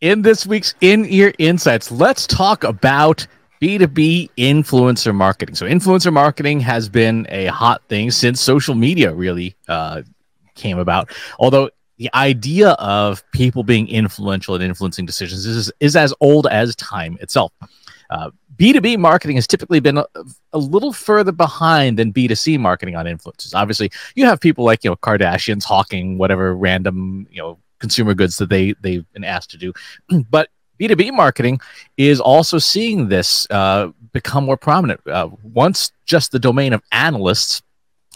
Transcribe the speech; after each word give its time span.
in 0.00 0.22
this 0.22 0.46
week's 0.46 0.74
In 0.80 1.04
Ear 1.06 1.32
Insights, 1.38 1.90
let's 1.90 2.26
talk 2.26 2.64
about 2.64 3.26
B2B 3.60 4.30
influencer 4.36 5.14
marketing. 5.14 5.54
So, 5.54 5.66
influencer 5.66 6.12
marketing 6.12 6.60
has 6.60 6.88
been 6.88 7.26
a 7.30 7.46
hot 7.46 7.82
thing 7.88 8.10
since 8.10 8.40
social 8.40 8.74
media 8.74 9.12
really 9.12 9.56
uh, 9.66 10.02
came 10.54 10.78
about. 10.78 11.10
Although 11.38 11.70
the 11.96 12.10
idea 12.14 12.70
of 12.70 13.28
people 13.32 13.64
being 13.64 13.88
influential 13.88 14.54
and 14.54 14.62
influencing 14.62 15.04
decisions 15.04 15.44
is, 15.44 15.72
is 15.80 15.96
as 15.96 16.14
old 16.20 16.46
as 16.46 16.76
time 16.76 17.18
itself. 17.20 17.52
Uh, 18.10 18.30
B2B 18.56 18.98
marketing 18.98 19.36
has 19.36 19.46
typically 19.46 19.80
been 19.80 19.98
a, 19.98 20.06
a, 20.52 20.58
little 20.58 20.92
further 20.92 21.30
behind 21.30 21.98
than 21.98 22.12
B2C 22.12 22.58
marketing 22.58 22.96
on 22.96 23.04
influencers. 23.04 23.54
Obviously, 23.54 23.90
you 24.14 24.24
have 24.24 24.40
people 24.40 24.64
like, 24.64 24.82
you 24.82 24.90
know, 24.90 24.96
Kardashians 24.96 25.64
hawking 25.64 26.16
whatever 26.16 26.56
random, 26.56 27.26
you 27.30 27.42
know, 27.42 27.58
consumer 27.78 28.14
goods 28.14 28.36
that 28.38 28.48
they 28.48 28.74
they've 28.80 29.10
been 29.12 29.24
asked 29.24 29.50
to 29.50 29.58
do. 29.58 29.72
but 30.30 30.50
B2B 30.80 31.12
marketing 31.12 31.60
is 31.96 32.20
also 32.20 32.58
seeing 32.58 33.08
this 33.08 33.46
uh, 33.50 33.90
become 34.12 34.44
more 34.44 34.56
prominent. 34.56 35.00
Uh, 35.06 35.28
once 35.42 35.92
just 36.06 36.32
the 36.32 36.38
domain 36.38 36.72
of 36.72 36.82
analysts 36.92 37.62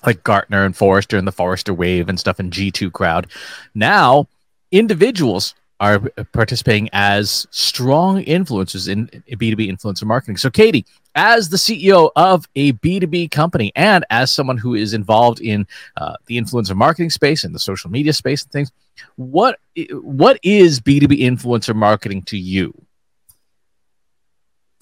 like 0.06 0.22
Gartner 0.24 0.64
and 0.64 0.76
Forrester 0.76 1.16
and 1.16 1.26
the 1.26 1.32
Forrester 1.32 1.74
Wave 1.74 2.08
and 2.08 2.18
stuff 2.18 2.38
and 2.38 2.52
G2 2.52 2.92
crowd. 2.92 3.28
Now, 3.74 4.28
individuals 4.70 5.54
are 5.82 5.98
participating 6.30 6.88
as 6.92 7.44
strong 7.50 8.22
influencers 8.22 8.88
in, 8.88 9.10
in 9.26 9.36
B2B 9.36 9.68
influencer 9.68 10.04
marketing. 10.04 10.36
So, 10.36 10.48
Katie, 10.48 10.86
as 11.16 11.48
the 11.48 11.56
CEO 11.56 12.12
of 12.14 12.48
a 12.54 12.72
B2B 12.74 13.32
company 13.32 13.72
and 13.74 14.04
as 14.08 14.30
someone 14.30 14.56
who 14.56 14.76
is 14.76 14.94
involved 14.94 15.40
in 15.40 15.66
uh, 15.96 16.14
the 16.26 16.38
influencer 16.38 16.76
marketing 16.76 17.10
space 17.10 17.42
and 17.42 17.52
the 17.52 17.58
social 17.58 17.90
media 17.90 18.12
space 18.12 18.44
and 18.44 18.52
things, 18.52 18.70
what 19.16 19.58
what 19.90 20.38
is 20.44 20.78
B2B 20.78 21.18
influencer 21.18 21.74
marketing 21.74 22.22
to 22.26 22.38
you? 22.38 22.72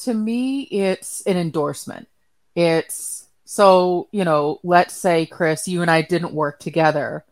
To 0.01 0.13
me, 0.13 0.63
it's 0.65 1.23
an 1.23 1.39
endorsement. 1.39 2.09
It's 2.55 3.27
so, 3.47 4.09
you 4.13 4.25
know, 4.25 4.61
let's 4.63 4.95
say, 4.95 5.25
Chris, 5.25 5.67
you 5.67 5.81
and 5.81 5.91
I 5.91 6.03
didn't 6.03 6.35
work 6.35 6.61
together, 6.61 7.25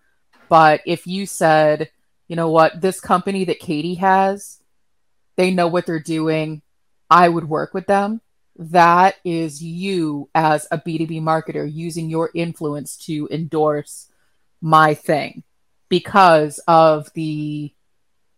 but 0.48 0.80
if 0.86 1.06
you 1.06 1.26
said, 1.26 1.90
you 2.28 2.36
know 2.36 2.50
what, 2.50 2.80
this 2.80 3.00
company 3.00 3.44
that 3.44 3.58
Katie 3.58 3.96
has, 3.96 4.60
they 5.36 5.50
know 5.50 5.66
what 5.68 5.86
they're 5.86 5.98
doing, 5.98 6.62
I 7.10 7.28
would 7.28 7.48
work 7.48 7.74
with 7.74 7.86
them. 7.86 8.20
That 8.56 9.16
is 9.24 9.62
you 9.62 10.28
as 10.34 10.66
a 10.70 10.78
B2B 10.78 11.22
marketer 11.22 11.70
using 11.70 12.10
your 12.10 12.30
influence 12.34 12.96
to 13.06 13.28
endorse 13.30 14.08
my 14.60 14.94
thing 14.94 15.44
because 15.88 16.58
of 16.66 17.12
the 17.14 17.72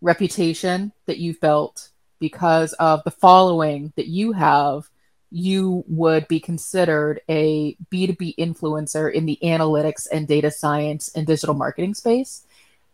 reputation 0.00 0.92
that 1.06 1.18
you've 1.18 1.40
built, 1.40 1.90
because 2.20 2.74
of 2.74 3.02
the 3.04 3.10
following 3.10 3.92
that 3.96 4.06
you 4.06 4.32
have 4.32 4.88
you 5.30 5.84
would 5.86 6.26
be 6.28 6.40
considered 6.40 7.20
a 7.28 7.76
B2B 7.92 8.34
influencer 8.36 9.12
in 9.12 9.26
the 9.26 9.38
analytics 9.42 10.06
and 10.10 10.26
data 10.26 10.50
science 10.50 11.08
and 11.14 11.26
digital 11.26 11.54
marketing 11.54 11.94
space. 11.94 12.44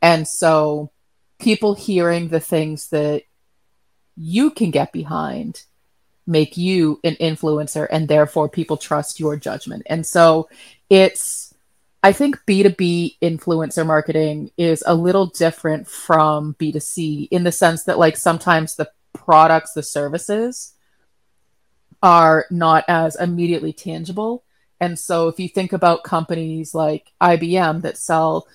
And 0.03 0.27
so 0.27 0.91
people 1.39 1.75
hearing 1.75 2.29
the 2.29 2.41
things 2.41 2.89
that 2.91 3.23
you 4.17 4.51
can 4.51 4.71
get 4.71 4.93
behind 4.93 5.63
make 6.27 6.57
you 6.57 6.99
an 7.05 7.15
influencer 7.21 7.87
and 7.91 8.09
therefore 8.09 8.49
people 8.49 8.77
trust 8.77 9.21
your 9.21 9.37
judgment. 9.37 9.83
And 9.87 10.05
so 10.05 10.49
it's 10.91 11.55
I 12.03 12.13
think 12.13 12.39
B2B 12.47 13.19
influencer 13.21 13.85
marketing 13.85 14.51
is 14.57 14.83
a 14.87 14.95
little 14.95 15.27
different 15.27 15.89
from 15.89 16.55
B2C 16.55 17.29
in 17.31 17.43
the 17.43 17.51
sense 17.51 17.85
that 17.85 17.99
like 17.99 18.17
sometimes 18.17 18.77
the 18.77 18.91
products, 19.13 19.73
the 19.73 19.83
services 19.83 20.75
are 22.03 22.47
not 22.51 22.85
as 22.87 23.17
immediately 23.17 23.73
tangible. 23.73 24.45
And 24.81 24.99
so 24.99 25.29
if 25.29 25.41
you 25.41 25.49
think 25.49 25.73
about 25.73 26.05
companies 26.05 26.75
like 26.75 27.13
IBM 27.21 27.83
that 27.83 27.97
sell 27.97 28.47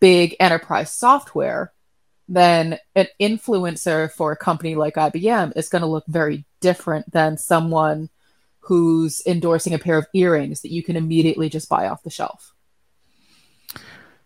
big 0.00 0.36
enterprise 0.40 0.92
software, 0.92 1.72
then 2.28 2.78
an 2.94 3.06
influencer 3.20 4.10
for 4.10 4.32
a 4.32 4.36
company 4.36 4.74
like 4.74 4.94
IBM 4.94 5.56
is 5.56 5.68
going 5.68 5.82
to 5.82 5.88
look 5.88 6.04
very 6.06 6.44
different 6.60 7.10
than 7.12 7.36
someone 7.36 8.08
who's 8.60 9.22
endorsing 9.26 9.74
a 9.74 9.78
pair 9.78 9.98
of 9.98 10.06
earrings 10.14 10.62
that 10.62 10.72
you 10.72 10.82
can 10.82 10.96
immediately 10.96 11.48
just 11.48 11.68
buy 11.68 11.86
off 11.86 12.02
the 12.02 12.10
shelf. 12.10 12.54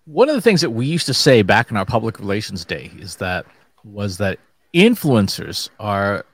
One 0.05 0.29
of 0.29 0.37
the 0.37 0.41
things 0.41 0.61
that 0.61 0.71
we 0.71 0.87
used 0.87 1.07
to 1.07 1.15
say 1.15 1.43
back 1.43 1.71
in 1.71 1.77
our 1.77 1.85
public 1.85 2.19
relations 2.19 2.65
day 2.65 2.91
is 2.99 3.17
that 3.17 3.47
was 3.85 4.19
that 4.19 4.39
influencers 4.75 5.69
are 5.81 6.25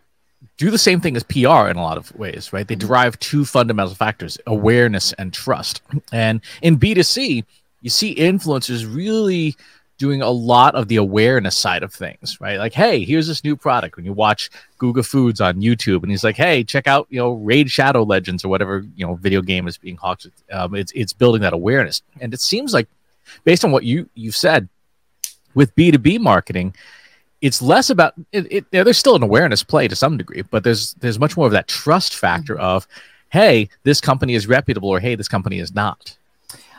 do 0.59 0.71
the 0.71 0.79
same 0.79 1.01
thing 1.01 1.17
as 1.17 1.23
PR 1.25 1.69
in 1.69 1.77
a 1.77 1.83
lot 1.83 1.97
of 1.97 2.15
ways, 2.15 2.53
right? 2.53 2.69
They 2.69 2.77
mm-hmm. 2.77 2.87
derive 2.87 3.19
two 3.19 3.45
fundamental 3.45 3.95
factors 3.95 4.39
awareness 4.47 5.13
and 5.15 5.33
trust. 5.33 5.83
And 6.13 6.41
in 6.63 6.79
B2C, 6.79 7.45
you 7.85 7.91
see 7.91 8.15
influencers 8.15 8.93
really 8.93 9.55
doing 9.99 10.23
a 10.23 10.31
lot 10.31 10.75
of 10.75 10.89
the 10.89 10.97
awareness 10.97 11.55
side 11.55 11.83
of 11.83 11.93
things, 11.93 12.41
right? 12.41 12.59
Like, 12.59 12.73
hey, 12.73 13.05
here's 13.05 13.29
this 13.29 13.45
new 13.45 13.57
product. 13.57 13.97
When 13.97 14.07
you 14.07 14.15
watch 14.15 14.51
Guga 14.81 15.07
Foods 15.07 15.41
on 15.41 15.61
YouTube, 15.61 16.03
and 16.03 16.11
he's 16.11 16.25
like, 16.25 16.35
hey, 16.35 16.65
check 16.65 16.89
out, 16.89 17.07
you 17.11 17.19
know, 17.19 17.35
Raid 17.35 17.71
Shadow 17.71 18.03
Legends 18.03 18.43
or 18.43 18.49
whatever, 18.49 18.85
you 18.97 19.07
know, 19.07 19.15
video 19.17 19.43
game 19.43 19.69
is 19.69 19.77
being 19.77 19.97
hawked. 19.97 20.27
Um, 20.51 20.75
it's 20.75 20.93
it's 20.93 21.13
building 21.13 21.43
that 21.43 21.53
awareness, 21.53 22.03
and 22.23 22.33
it 22.33 22.41
seems 22.41 22.73
like, 22.73 22.89
based 23.45 23.67
on 23.67 23.71
what 23.71 23.85
you 23.85 24.09
you've 24.15 24.35
said, 24.35 24.67
with 25.55 25.75
B 25.75 25.91
two 25.91 25.99
B 25.99 26.17
marketing, 26.17 26.75
it's 27.43 27.61
less 27.61 27.91
about 27.91 28.15
it, 28.33 28.47
it, 28.51 28.71
there's 28.71 28.97
still 28.97 29.17
an 29.17 29.23
awareness 29.23 29.63
play 29.63 29.87
to 29.87 29.95
some 29.95 30.17
degree 30.17 30.41
but 30.51 30.65
there's 30.65 30.95
there's 30.95 31.19
much 31.19 31.37
more 31.37 31.45
of 31.45 31.53
that 31.53 31.69
trust 31.69 32.15
factor 32.15 32.55
mm-hmm. 32.55 32.65
of 32.65 32.89
hey 33.29 33.69
this 33.83 34.01
company 34.01 34.35
is 34.35 34.47
reputable 34.47 34.89
or 34.89 34.99
hey 34.99 35.15
this 35.15 35.29
company 35.29 35.59
is 35.59 35.75
not 35.75 36.17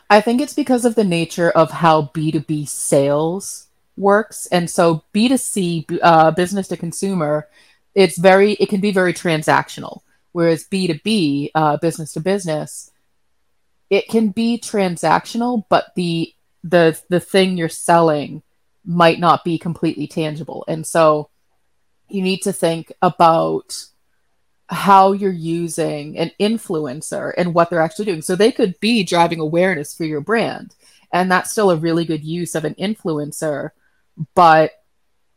i 0.10 0.22
think 0.22 0.42
it's 0.42 0.54
because 0.54 0.86
of 0.86 0.96
the 0.96 1.04
nature 1.04 1.50
of 1.52 1.72
how 1.72 2.04
b2b 2.14 2.68
sales 2.68 3.68
works 3.98 4.48
and 4.48 4.70
so 4.70 5.04
b2c 5.14 6.00
uh, 6.02 6.32
business 6.32 6.68
to 6.68 6.78
consumer 6.78 7.48
it's 7.94 8.18
very 8.18 8.54
it 8.54 8.70
can 8.70 8.82
be 8.82 8.92
very 8.92 9.14
transactional 9.14 10.02
whereas 10.32 10.68
b2b 10.68 11.52
uh, 11.56 11.78
business 11.78 12.14
to 12.14 12.20
business 12.20 12.92
it 13.90 14.08
can 14.10 14.30
be 14.30 14.60
transactional 14.60 15.64
but 15.70 15.94
the 15.96 16.34
the 16.64 17.00
the 17.10 17.20
thing 17.20 17.58
you're 17.58 17.70
selling 17.70 18.42
might 18.86 19.20
not 19.20 19.44
be 19.44 19.58
completely 19.58 20.08
tangible. 20.08 20.64
And 20.68 20.86
so 20.86 21.30
you 22.08 22.22
need 22.22 22.42
to 22.44 22.54
think 22.54 22.92
about 23.02 23.86
how 24.68 25.12
you're 25.12 25.32
using 25.32 26.18
an 26.18 26.32
influencer 26.40 27.34
and 27.38 27.54
what 27.54 27.70
they're 27.70 27.82
actually 27.82 28.06
doing. 28.06 28.22
So 28.22 28.36
they 28.36 28.52
could 28.52 28.80
be 28.80 29.04
driving 29.04 29.40
awareness 29.40 29.94
for 29.94 30.06
your 30.06 30.22
brand, 30.22 30.76
and 31.12 31.32
that's 31.32 31.52
still 31.52 31.72
a 31.72 31.78
really 31.78 32.06
good 32.06 32.24
use 32.24 32.56
of 32.56 32.66
an 32.66 32.76
influencer. 32.76 33.72
But 34.34 34.72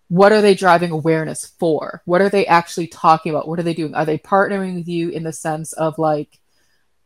what 0.08 0.32
are 0.32 0.40
they 0.40 0.54
driving 0.54 0.90
awareness 0.90 1.46
for? 1.46 2.02
What 2.06 2.22
are 2.22 2.30
they 2.30 2.46
actually 2.46 2.86
talking 2.86 3.30
about? 3.30 3.46
What 3.46 3.58
are 3.58 3.64
they 3.64 3.74
doing? 3.74 3.94
Are 3.94 4.06
they 4.06 4.18
partnering 4.18 4.76
with 4.76 4.88
you 4.88 5.10
in 5.10 5.24
the 5.24 5.32
sense 5.32 5.74
of 5.74 5.98
like, 5.98 6.38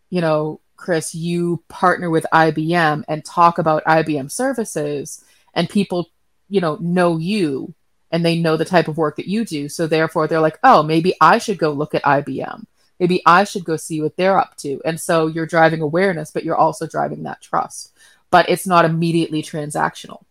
you 0.08 0.20
know, 0.20 0.60
Chris, 0.76 1.14
you 1.14 1.62
partner 1.68 2.10
with 2.10 2.26
IBM 2.32 3.04
and 3.08 3.24
talk 3.24 3.58
about 3.58 3.84
IBM 3.84 4.30
services, 4.30 5.24
and 5.54 5.68
people 5.68 6.10
you 6.48 6.60
know 6.60 6.76
know 6.80 7.18
you 7.18 7.74
and 8.12 8.24
they 8.24 8.38
know 8.38 8.56
the 8.56 8.64
type 8.64 8.86
of 8.86 8.98
work 8.98 9.16
that 9.16 9.26
you 9.26 9.44
do. 9.44 9.68
So 9.68 9.86
therefore 9.86 10.28
they're 10.28 10.40
like 10.40 10.58
oh 10.62 10.82
maybe 10.82 11.14
i 11.20 11.38
should 11.38 11.58
go 11.58 11.72
look 11.72 11.94
at 11.94 12.02
ibm 12.04 12.66
maybe 13.00 13.22
i 13.26 13.42
should 13.44 13.64
go 13.64 13.76
see 13.76 14.00
what 14.00 14.16
they're 14.16 14.38
up 14.38 14.56
to. 14.58 14.80
And 14.84 15.00
so 15.00 15.26
you're 15.26 15.46
driving 15.46 15.80
awareness 15.80 16.30
but 16.30 16.44
you're 16.44 16.56
also 16.56 16.86
driving 16.86 17.24
that 17.24 17.40
trust. 17.40 17.92
But 18.30 18.48
it's 18.48 18.66
not 18.66 18.84
immediately 18.84 19.42
transactional. 19.42 20.24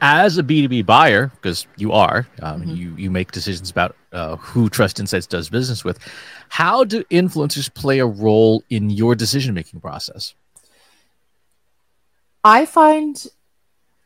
As 0.00 0.38
a 0.38 0.42
b2b 0.42 0.86
buyer 0.86 1.28
because 1.28 1.66
you 1.76 1.92
are 1.92 2.26
um, 2.42 2.62
mm-hmm. 2.62 2.70
you 2.70 2.94
you 2.96 3.10
make 3.10 3.30
decisions 3.32 3.70
about 3.70 3.94
uh, 4.12 4.36
who 4.36 4.68
trust 4.68 4.98
insights 4.98 5.26
does 5.26 5.48
business 5.48 5.84
with 5.84 5.98
how 6.48 6.82
do 6.82 7.04
influencers 7.04 7.72
play 7.72 8.00
a 8.00 8.06
role 8.06 8.64
in 8.70 8.90
your 8.90 9.14
decision 9.14 9.54
making 9.54 9.80
process? 9.80 10.34
I 12.42 12.66
find 12.66 13.26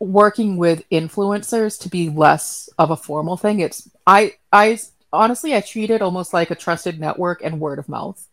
working 0.04 0.56
with 0.56 0.88
influencers 0.90 1.80
to 1.80 1.88
be 1.88 2.10
less 2.10 2.68
of 2.78 2.90
a 2.90 2.96
formal 2.96 3.36
thing. 3.36 3.60
It's 3.60 3.88
I 4.06 4.34
I 4.52 4.78
honestly 5.12 5.54
I 5.54 5.60
treat 5.60 5.90
it 5.90 6.02
almost 6.02 6.32
like 6.32 6.50
a 6.50 6.56
trusted 6.56 7.00
network 7.00 7.42
and 7.42 7.60
word 7.60 7.78
of 7.78 7.88
mouth. 7.88 8.26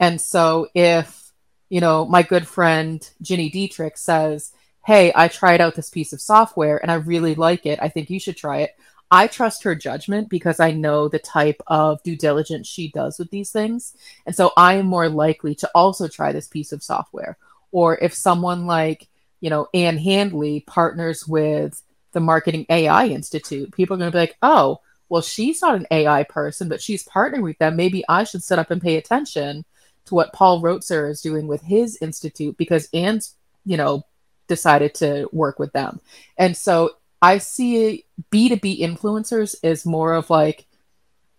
And 0.00 0.20
so 0.20 0.68
if 0.74 1.32
you 1.68 1.80
know 1.80 2.04
my 2.04 2.22
good 2.22 2.46
friend 2.46 3.08
Gini 3.22 3.50
Dietrich 3.50 3.96
says, 3.96 4.52
"Hey, 4.84 5.12
I 5.14 5.28
tried 5.28 5.60
out 5.60 5.76
this 5.76 5.90
piece 5.90 6.12
of 6.12 6.20
software 6.20 6.78
and 6.78 6.90
I 6.90 6.94
really 6.94 7.34
like 7.34 7.64
it. 7.64 7.78
I 7.80 7.88
think 7.88 8.10
you 8.10 8.20
should 8.20 8.36
try 8.36 8.60
it." 8.60 8.76
I 9.10 9.28
trust 9.28 9.62
her 9.62 9.76
judgment 9.76 10.28
because 10.28 10.58
I 10.58 10.72
know 10.72 11.08
the 11.08 11.20
type 11.20 11.62
of 11.68 12.02
due 12.02 12.16
diligence 12.16 12.66
she 12.66 12.90
does 12.90 13.18
with 13.18 13.30
these 13.30 13.52
things. 13.52 13.94
And 14.26 14.34
so 14.34 14.50
I 14.56 14.74
am 14.74 14.86
more 14.86 15.08
likely 15.08 15.54
to 15.56 15.70
also 15.74 16.08
try 16.08 16.32
this 16.32 16.48
piece 16.48 16.72
of 16.72 16.82
software. 16.82 17.36
Or 17.70 17.96
if 17.98 18.14
someone 18.14 18.66
like 18.66 19.08
you 19.44 19.50
know, 19.50 19.68
Ann 19.74 19.98
Handley 19.98 20.60
partners 20.60 21.28
with 21.28 21.82
the 22.12 22.20
Marketing 22.20 22.64
AI 22.70 23.08
Institute. 23.08 23.74
People 23.74 23.92
are 23.92 23.98
going 23.98 24.10
to 24.10 24.16
be 24.16 24.20
like, 24.20 24.38
oh, 24.40 24.80
well, 25.10 25.20
she's 25.20 25.60
not 25.60 25.74
an 25.74 25.86
AI 25.90 26.22
person, 26.22 26.66
but 26.66 26.80
she's 26.80 27.06
partnering 27.06 27.42
with 27.42 27.58
them. 27.58 27.76
Maybe 27.76 28.02
I 28.08 28.24
should 28.24 28.42
sit 28.42 28.58
up 28.58 28.70
and 28.70 28.80
pay 28.80 28.96
attention 28.96 29.66
to 30.06 30.14
what 30.14 30.32
Paul 30.32 30.62
Roetzer 30.62 31.10
is 31.10 31.20
doing 31.20 31.46
with 31.46 31.60
his 31.60 31.98
institute 32.00 32.56
because 32.56 32.88
Ann's, 32.94 33.34
you 33.66 33.76
know, 33.76 34.06
decided 34.48 34.94
to 34.94 35.28
work 35.30 35.58
with 35.58 35.74
them. 35.74 36.00
And 36.38 36.56
so 36.56 36.92
I 37.20 37.36
see 37.36 38.06
B2B 38.32 38.80
influencers 38.80 39.56
as 39.62 39.84
more 39.84 40.14
of 40.14 40.30
like 40.30 40.64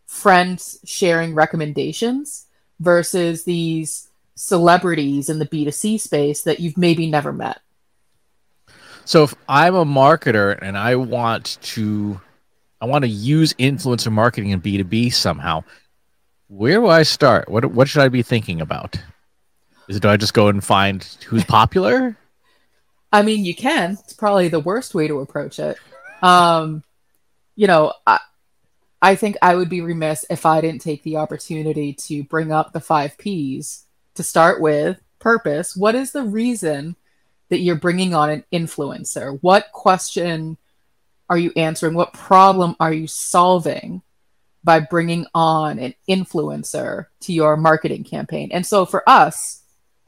friends 0.06 0.78
sharing 0.86 1.34
recommendations 1.34 2.46
versus 2.80 3.46
these 3.46 4.10
celebrities 4.36 5.28
in 5.28 5.40
the 5.40 5.48
B2C 5.48 6.00
space 6.00 6.44
that 6.44 6.60
you've 6.60 6.78
maybe 6.78 7.10
never 7.10 7.34
met. 7.34 7.62
So 9.06 9.24
if 9.24 9.36
I'm 9.48 9.76
a 9.76 9.86
marketer 9.86 10.58
and 10.62 10.76
I 10.78 10.96
want 10.96 11.60
to 11.62 12.20
I 12.82 12.86
want 12.86 13.04
to 13.04 13.10
use 13.10 13.54
influencer 13.54 14.12
marketing 14.12 14.50
in 14.50 14.62
B2B 14.62 15.14
somehow, 15.14 15.64
where 16.48 16.80
do 16.80 16.88
I 16.88 17.04
start? 17.04 17.48
What 17.48 17.66
what 17.66 17.88
should 17.88 18.02
I 18.02 18.10
be 18.10 18.24
thinking 18.24 18.62
about? 18.62 19.00
Is 19.88 19.98
it 19.98 20.02
do 20.02 20.10
I 20.10 20.18
just 20.18 20.34
go 20.34 20.48
and 20.48 20.64
find 20.64 21.04
who's 21.28 21.44
popular? 21.44 22.18
I 23.12 23.22
mean, 23.22 23.46
you 23.46 23.56
can. 23.56 23.92
It's 23.92 24.14
probably 24.14 24.48
the 24.48 24.60
worst 24.60 24.96
way 24.96 25.08
to 25.08 25.20
approach 25.20 25.60
it. 25.60 25.78
Um, 26.22 26.84
you 27.56 27.68
know, 27.68 27.94
I, 28.06 28.20
I 29.02 29.16
think 29.16 29.38
I 29.42 29.56
would 29.56 29.70
be 29.70 29.82
remiss 29.82 30.26
if 30.30 30.46
I 30.46 30.62
didn't 30.62 30.82
take 30.82 31.04
the 31.04 31.18
opportunity 31.18 31.94
to 31.94 32.24
bring 32.24 32.52
up 32.52 32.74
the 32.74 32.82
five 32.82 33.18
P's 33.18 33.86
to 34.16 34.24
start 34.24 34.60
with. 34.60 35.00
Purpose. 35.20 35.76
What 35.76 35.96
is 35.96 36.12
the 36.12 36.24
reason 36.24 36.96
that 37.50 37.60
you're 37.60 37.76
bringing 37.76 38.14
on 38.14 38.30
an 38.30 38.44
influencer? 38.52 39.38
What 39.42 39.72
question 39.72 40.58
are 41.30 41.38
you 41.38 41.52
answering? 41.56 41.96
What 41.96 42.14
problem 42.14 42.76
are 42.80 42.94
you 42.94 43.08
solving 43.08 44.02
by 44.64 44.80
bringing 44.80 45.26
on 45.34 45.80
an 45.80 45.94
influencer 46.10 47.08
to 47.22 47.34
your 47.34 47.58
marketing 47.58 48.04
campaign? 48.04 48.50
And 48.52 48.66
so 48.66 48.86
for 48.86 49.08
us, 49.08 49.62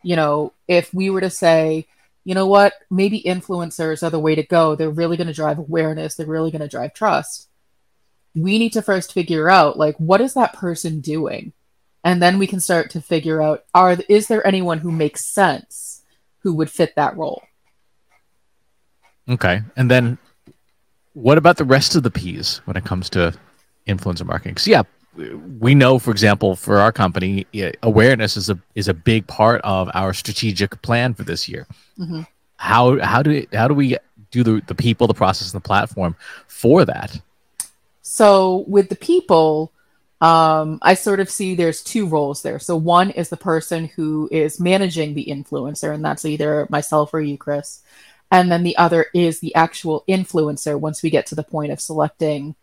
you 0.04 0.16
know, 0.16 0.54
if 0.68 0.94
we 0.94 1.10
were 1.10 1.22
to 1.22 1.30
say, 1.30 1.88
you 2.24 2.36
know 2.36 2.48
what, 2.48 2.74
maybe 2.90 3.22
influencers 3.22 4.04
are 4.04 4.10
the 4.10 4.20
way 4.20 4.36
to 4.36 4.44
go, 4.44 4.76
they're 4.76 4.90
really 4.90 5.18
going 5.18 5.28
to 5.28 5.34
drive 5.34 5.60
awareness, 5.60 6.16
they're 6.16 6.26
really 6.26 6.52
going 6.52 6.62
to 6.62 6.68
drive 6.68 6.94
trust. 6.94 7.48
We 8.36 8.60
need 8.60 8.74
to 8.74 8.82
first 8.82 9.14
figure 9.14 9.50
out 9.50 9.78
like 9.78 9.96
what 9.98 10.22
is 10.22 10.34
that 10.34 10.54
person 10.54 11.00
doing? 11.00 11.54
And 12.04 12.22
then 12.22 12.38
we 12.38 12.48
can 12.48 12.60
start 12.60 12.92
to 12.92 13.02
figure 13.02 13.42
out 13.42 13.66
are 13.74 13.98
is 14.08 14.28
there 14.28 14.46
anyone 14.46 14.80
who 14.80 14.92
makes 14.92 15.26
sense 15.26 15.97
who 16.40 16.54
would 16.56 16.70
fit 16.70 16.96
that 16.96 17.18
role? 17.18 17.44
Okay. 19.30 19.62
And 19.76 19.92
then 19.92 20.18
what 21.14 21.38
about 21.38 21.58
the 21.58 21.66
rest 21.66 21.96
of 21.96 22.04
the 22.04 22.12
P's 22.12 22.62
when 22.66 22.78
it 22.78 22.86
comes 22.86 23.10
to 23.12 23.34
influencer 23.88 24.26
marketing? 24.26 24.54
Because 24.54 24.68
yeah, 24.68 24.84
we 25.60 25.76
know, 25.76 26.00
for 26.00 26.12
example, 26.12 26.56
for 26.56 26.78
our 26.78 26.92
company, 26.92 27.46
awareness 27.84 28.38
is 28.38 28.50
a 28.50 28.60
is 28.76 28.88
a 28.88 28.94
big 28.94 29.28
part 29.28 29.62
of 29.64 29.90
our 29.94 30.14
strategic 30.14 30.82
plan 30.82 31.14
for 31.14 31.24
this 31.24 31.50
year. 31.50 31.68
Mm-hmm. 31.98 32.22
How 32.58 33.00
how 33.00 33.24
do 33.24 33.46
how 33.54 33.68
do 33.68 33.74
we 33.74 33.98
do 34.32 34.44
the 34.44 34.62
the 34.68 34.76
people, 34.76 35.08
the 35.08 35.14
process, 35.14 35.52
and 35.52 35.62
the 35.62 35.68
platform 35.68 36.16
for 36.48 36.86
that? 36.86 37.20
So 38.02 38.64
with 38.68 38.90
the 38.90 38.96
people, 38.96 39.72
um, 40.20 40.80
I 40.82 40.96
sort 40.96 41.20
of 41.20 41.30
see 41.30 41.54
there's 41.54 41.84
two 41.84 42.08
roles 42.08 42.42
there. 42.42 42.60
So 42.60 42.76
one 42.76 43.12
is 43.12 43.30
the 43.30 43.38
person 43.38 43.86
who 43.96 44.28
is 44.32 44.60
managing 44.60 45.14
the 45.14 45.26
influencer, 45.26 45.94
and 45.94 46.04
that's 46.04 46.26
either 46.26 46.68
myself 46.70 47.14
or 47.14 47.22
you, 47.22 47.38
Chris. 47.38 47.82
And 48.32 48.52
then 48.52 48.64
the 48.64 48.78
other 48.78 49.08
is 49.14 49.40
the 49.40 49.56
actual 49.56 50.04
influencer 50.08 50.80
once 50.80 51.02
we 51.02 51.10
get 51.10 51.28
to 51.28 51.36
the 51.36 51.44
point 51.44 51.72
of 51.72 51.80
selecting 51.80 52.56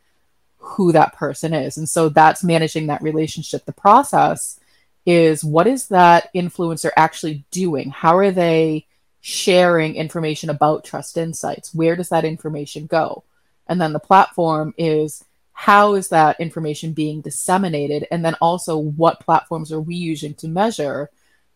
who 0.58 0.92
that 0.92 1.14
person 1.14 1.54
is. 1.54 1.76
And 1.76 1.88
so 1.88 2.08
that's 2.08 2.44
managing 2.44 2.88
that 2.88 3.02
relationship. 3.02 3.64
The 3.64 3.72
process 3.72 4.58
is 5.06 5.44
what 5.44 5.66
is 5.66 5.88
that 5.88 6.30
influencer 6.34 6.90
actually 6.96 7.44
doing? 7.50 7.90
How 7.90 8.16
are 8.16 8.30
they 8.30 8.86
sharing 9.20 9.94
information 9.94 10.50
about 10.50 10.84
Trust 10.84 11.16
Insights? 11.16 11.74
Where 11.74 11.96
does 11.96 12.08
that 12.08 12.24
information 12.24 12.86
go? 12.86 13.24
And 13.66 13.80
then 13.80 13.92
the 13.92 13.98
platform 13.98 14.74
is 14.76 15.24
how 15.54 15.94
is 15.94 16.08
that 16.08 16.38
information 16.40 16.92
being 16.92 17.20
disseminated? 17.20 18.06
And 18.10 18.24
then 18.24 18.34
also 18.40 18.76
what 18.76 19.20
platforms 19.20 19.72
are 19.72 19.80
we 19.80 19.94
using 19.94 20.34
to 20.34 20.48
measure 20.48 21.10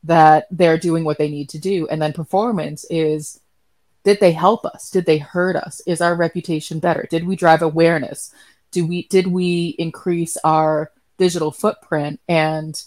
that 0.04 0.46
they're 0.50 0.78
doing 0.78 1.04
what 1.04 1.18
they 1.18 1.28
need 1.28 1.48
to 1.50 1.58
do? 1.58 1.86
And 1.88 2.00
then 2.00 2.12
performance 2.12 2.86
is 2.88 3.40
did 4.04 4.20
they 4.20 4.32
help 4.32 4.64
us? 4.64 4.88
Did 4.90 5.04
they 5.04 5.18
hurt 5.18 5.56
us? 5.56 5.82
Is 5.84 6.00
our 6.00 6.14
reputation 6.14 6.78
better? 6.78 7.06
Did 7.10 7.26
we 7.26 7.34
drive 7.36 7.60
awareness? 7.60 8.32
Do 8.70 8.86
we 8.86 9.08
did 9.08 9.26
we 9.26 9.74
increase 9.78 10.38
our 10.44 10.92
digital 11.18 11.50
footprint 11.50 12.20
and 12.28 12.80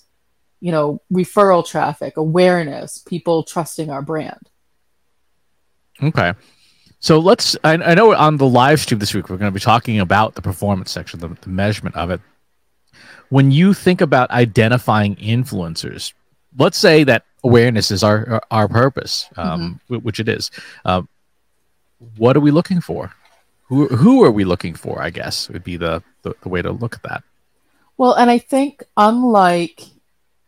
you 0.61 0.71
know 0.71 1.01
referral 1.11 1.67
traffic 1.67 2.15
awareness 2.15 2.97
people 2.97 3.43
trusting 3.43 3.89
our 3.89 4.01
brand? 4.01 4.49
Okay 6.01 6.33
so 7.01 7.19
let's 7.19 7.57
I, 7.63 7.73
I 7.73 7.93
know 7.93 8.15
on 8.15 8.37
the 8.37 8.47
live 8.47 8.79
stream 8.79 8.99
this 8.99 9.13
week 9.13 9.29
we're 9.29 9.37
going 9.37 9.51
to 9.51 9.53
be 9.53 9.59
talking 9.59 9.99
about 9.99 10.35
the 10.35 10.41
performance 10.41 10.89
section 10.89 11.19
the, 11.19 11.27
the 11.27 11.49
measurement 11.49 11.95
of 11.97 12.09
it 12.09 12.21
when 13.27 13.51
you 13.51 13.73
think 13.73 13.99
about 13.99 14.31
identifying 14.31 15.17
influencers 15.17 16.13
let's 16.57 16.77
say 16.77 17.03
that 17.03 17.25
awareness 17.43 17.91
is 17.91 18.03
our 18.03 18.41
our, 18.51 18.67
purpose, 18.67 19.27
um, 19.37 19.79
mm-hmm. 19.89 20.03
which 20.03 20.19
it 20.19 20.27
is. 20.27 20.51
Uh, 20.85 21.03
what 22.17 22.35
are 22.35 22.41
we 22.41 22.51
looking 22.51 22.81
for? 22.81 23.13
Who 23.67 23.87
who 23.87 24.23
are 24.23 24.31
we 24.31 24.43
looking 24.43 24.75
for? 24.75 25.01
I 25.01 25.09
guess 25.09 25.49
would 25.49 25.63
be 25.63 25.77
the, 25.77 26.03
the, 26.23 26.35
the 26.41 26.49
way 26.49 26.61
to 26.61 26.71
look 26.71 26.95
at 26.95 27.03
that. 27.03 27.23
Well, 27.97 28.13
and 28.13 28.29
I 28.29 28.37
think 28.37 28.83
unlike 28.97 29.81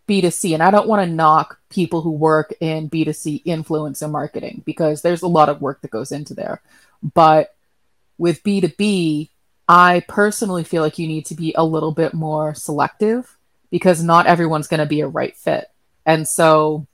B2C, 0.08 0.54
and 0.54 0.64
I 0.64 0.72
don't 0.72 0.88
want 0.88 1.02
to 1.08 1.14
knock 1.14 1.60
people 1.70 2.02
who 2.02 2.12
work 2.12 2.54
in 2.60 2.90
B2C 2.90 3.44
influencer 3.46 4.10
marketing 4.10 4.62
because 4.66 5.02
there's 5.02 5.22
a 5.22 5.28
lot 5.28 5.50
of 5.50 5.62
work 5.62 5.82
that 5.82 5.92
goes 5.92 6.12
into 6.12 6.34
there. 6.34 6.62
But 7.14 7.56
with 8.18 8.44
B2B, 8.44 9.30
I 9.68 10.04
personally 10.08 10.64
feel 10.64 10.84
like 10.84 11.00
you 11.00 11.08
need 11.08 11.26
to 11.28 11.36
be 11.36 11.54
a 11.58 11.64
little 11.64 11.92
bit 11.92 12.14
more 12.14 12.54
selective 12.54 13.38
because 13.72 14.04
not 14.04 14.28
everyone's 14.28 14.68
going 14.68 14.82
to 14.82 14.86
be 14.86 15.02
a 15.02 15.08
right 15.08 15.36
fit. 15.36 15.70
And 16.06 16.28
so, 16.28 16.86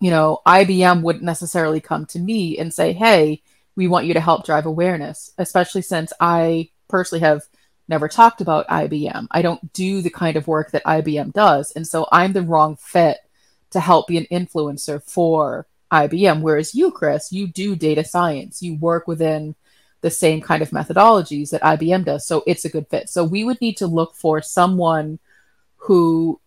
you 0.00 0.10
know, 0.10 0.40
IBM 0.46 1.02
wouldn't 1.02 1.24
necessarily 1.24 1.80
come 1.80 2.06
to 2.06 2.18
me 2.18 2.58
and 2.58 2.72
say, 2.72 2.92
hey, 2.92 3.42
we 3.76 3.88
want 3.88 4.06
you 4.06 4.14
to 4.14 4.20
help 4.20 4.44
drive 4.44 4.66
awareness, 4.66 5.32
especially 5.38 5.82
since 5.82 6.12
I 6.18 6.70
personally 6.88 7.20
have 7.20 7.42
never 7.88 8.08
talked 8.08 8.40
about 8.40 8.68
IBM. 8.68 9.26
I 9.30 9.42
don't 9.42 9.72
do 9.72 10.00
the 10.00 10.10
kind 10.10 10.36
of 10.36 10.46
work 10.46 10.70
that 10.70 10.84
IBM 10.84 11.32
does. 11.32 11.72
And 11.72 11.86
so 11.86 12.06
I'm 12.12 12.32
the 12.32 12.42
wrong 12.42 12.76
fit 12.76 13.18
to 13.70 13.80
help 13.80 14.06
be 14.06 14.18
an 14.18 14.26
influencer 14.30 15.02
for 15.02 15.66
IBM. 15.90 16.40
Whereas 16.40 16.74
you, 16.74 16.90
Chris, 16.90 17.32
you 17.32 17.46
do 17.46 17.76
data 17.76 18.04
science, 18.04 18.62
you 18.62 18.76
work 18.76 19.06
within 19.06 19.54
the 20.00 20.10
same 20.10 20.40
kind 20.40 20.62
of 20.62 20.70
methodologies 20.70 21.50
that 21.50 21.62
IBM 21.62 22.04
does. 22.04 22.26
So 22.26 22.42
it's 22.46 22.64
a 22.64 22.70
good 22.70 22.88
fit. 22.88 23.08
So 23.08 23.24
we 23.24 23.44
would 23.44 23.60
need 23.60 23.76
to 23.78 23.86
look 23.86 24.14
for 24.14 24.42
someone 24.42 25.18
who 25.76 26.40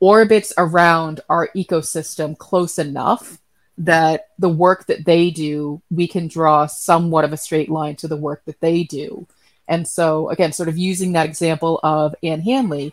orbits 0.00 0.52
around 0.58 1.20
our 1.28 1.48
ecosystem 1.56 2.36
close 2.36 2.78
enough 2.78 3.38
that 3.78 4.28
the 4.38 4.48
work 4.48 4.86
that 4.86 5.04
they 5.04 5.30
do, 5.30 5.82
we 5.90 6.06
can 6.06 6.28
draw 6.28 6.66
somewhat 6.66 7.24
of 7.24 7.32
a 7.32 7.36
straight 7.36 7.68
line 7.68 7.96
to 7.96 8.08
the 8.08 8.16
work 8.16 8.42
that 8.44 8.60
they 8.60 8.84
do. 8.84 9.26
And 9.68 9.86
so, 9.86 10.28
again, 10.28 10.52
sort 10.52 10.68
of 10.68 10.76
using 10.76 11.12
that 11.12 11.26
example 11.26 11.80
of 11.82 12.14
Ann 12.22 12.40
Handley, 12.40 12.92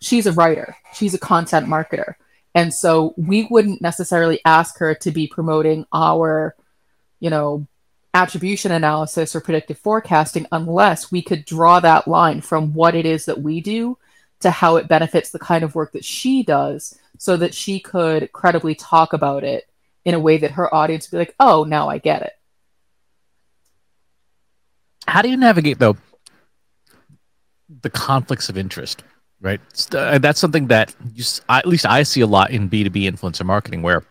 she's 0.00 0.26
a 0.26 0.32
writer, 0.32 0.76
she's 0.94 1.14
a 1.14 1.18
content 1.18 1.66
marketer. 1.66 2.14
And 2.54 2.72
so 2.74 3.14
we 3.16 3.46
wouldn't 3.50 3.82
necessarily 3.82 4.40
ask 4.44 4.78
her 4.78 4.94
to 4.96 5.10
be 5.10 5.26
promoting 5.26 5.86
our, 5.92 6.56
you 7.20 7.30
know, 7.30 7.66
attribution 8.14 8.72
analysis 8.72 9.36
or 9.36 9.40
predictive 9.40 9.78
forecasting 9.78 10.46
unless 10.50 11.12
we 11.12 11.22
could 11.22 11.44
draw 11.44 11.78
that 11.78 12.08
line 12.08 12.40
from 12.40 12.72
what 12.72 12.94
it 12.94 13.06
is 13.06 13.26
that 13.26 13.40
we 13.40 13.60
do 13.60 13.98
to 14.40 14.50
how 14.50 14.76
it 14.76 14.88
benefits 14.88 15.30
the 15.30 15.38
kind 15.38 15.62
of 15.62 15.74
work 15.74 15.92
that 15.92 16.04
she 16.04 16.42
does 16.42 16.98
so 17.18 17.36
that 17.36 17.54
she 17.54 17.78
could 17.80 18.32
credibly 18.32 18.74
talk 18.74 19.12
about 19.12 19.44
it 19.44 19.68
in 20.04 20.14
a 20.14 20.20
way 20.20 20.38
that 20.38 20.52
her 20.52 20.72
audience 20.74 21.10
would 21.10 21.18
be 21.18 21.20
like, 21.20 21.34
oh, 21.38 21.64
now 21.64 21.88
I 21.88 21.98
get 21.98 22.22
it. 22.22 22.32
How 25.06 25.22
do 25.22 25.28
you 25.28 25.36
navigate, 25.36 25.78
though, 25.78 25.96
the 27.82 27.90
conflicts 27.90 28.48
of 28.48 28.56
interest? 28.56 29.02
Right. 29.40 29.60
Uh, 29.94 30.18
that's 30.18 30.40
something 30.40 30.66
that 30.66 30.94
you, 31.14 31.22
at 31.48 31.66
least 31.66 31.86
I 31.86 32.02
see 32.02 32.22
a 32.22 32.26
lot 32.26 32.50
in 32.50 32.68
B2B 32.68 33.04
influencer 33.04 33.44
marketing, 33.46 33.82
where 33.82 34.04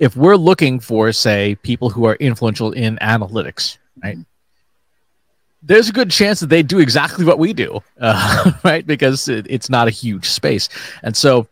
if 0.00 0.16
we're 0.16 0.36
looking 0.36 0.80
for, 0.80 1.12
say, 1.12 1.54
people 1.62 1.88
who 1.88 2.04
are 2.04 2.16
influential 2.16 2.72
in 2.72 2.96
analytics, 2.96 3.78
right? 4.02 4.16
Mm-hmm 4.16 4.22
there's 5.62 5.88
a 5.88 5.92
good 5.92 6.10
chance 6.10 6.40
that 6.40 6.48
they 6.48 6.62
do 6.62 6.78
exactly 6.78 7.24
what 7.24 7.38
we 7.38 7.52
do, 7.52 7.82
uh, 8.00 8.52
right? 8.64 8.86
Because 8.86 9.28
it, 9.28 9.46
it's 9.48 9.68
not 9.68 9.88
a 9.88 9.90
huge 9.90 10.28
space. 10.28 10.68
And 11.02 11.16
so, 11.16 11.48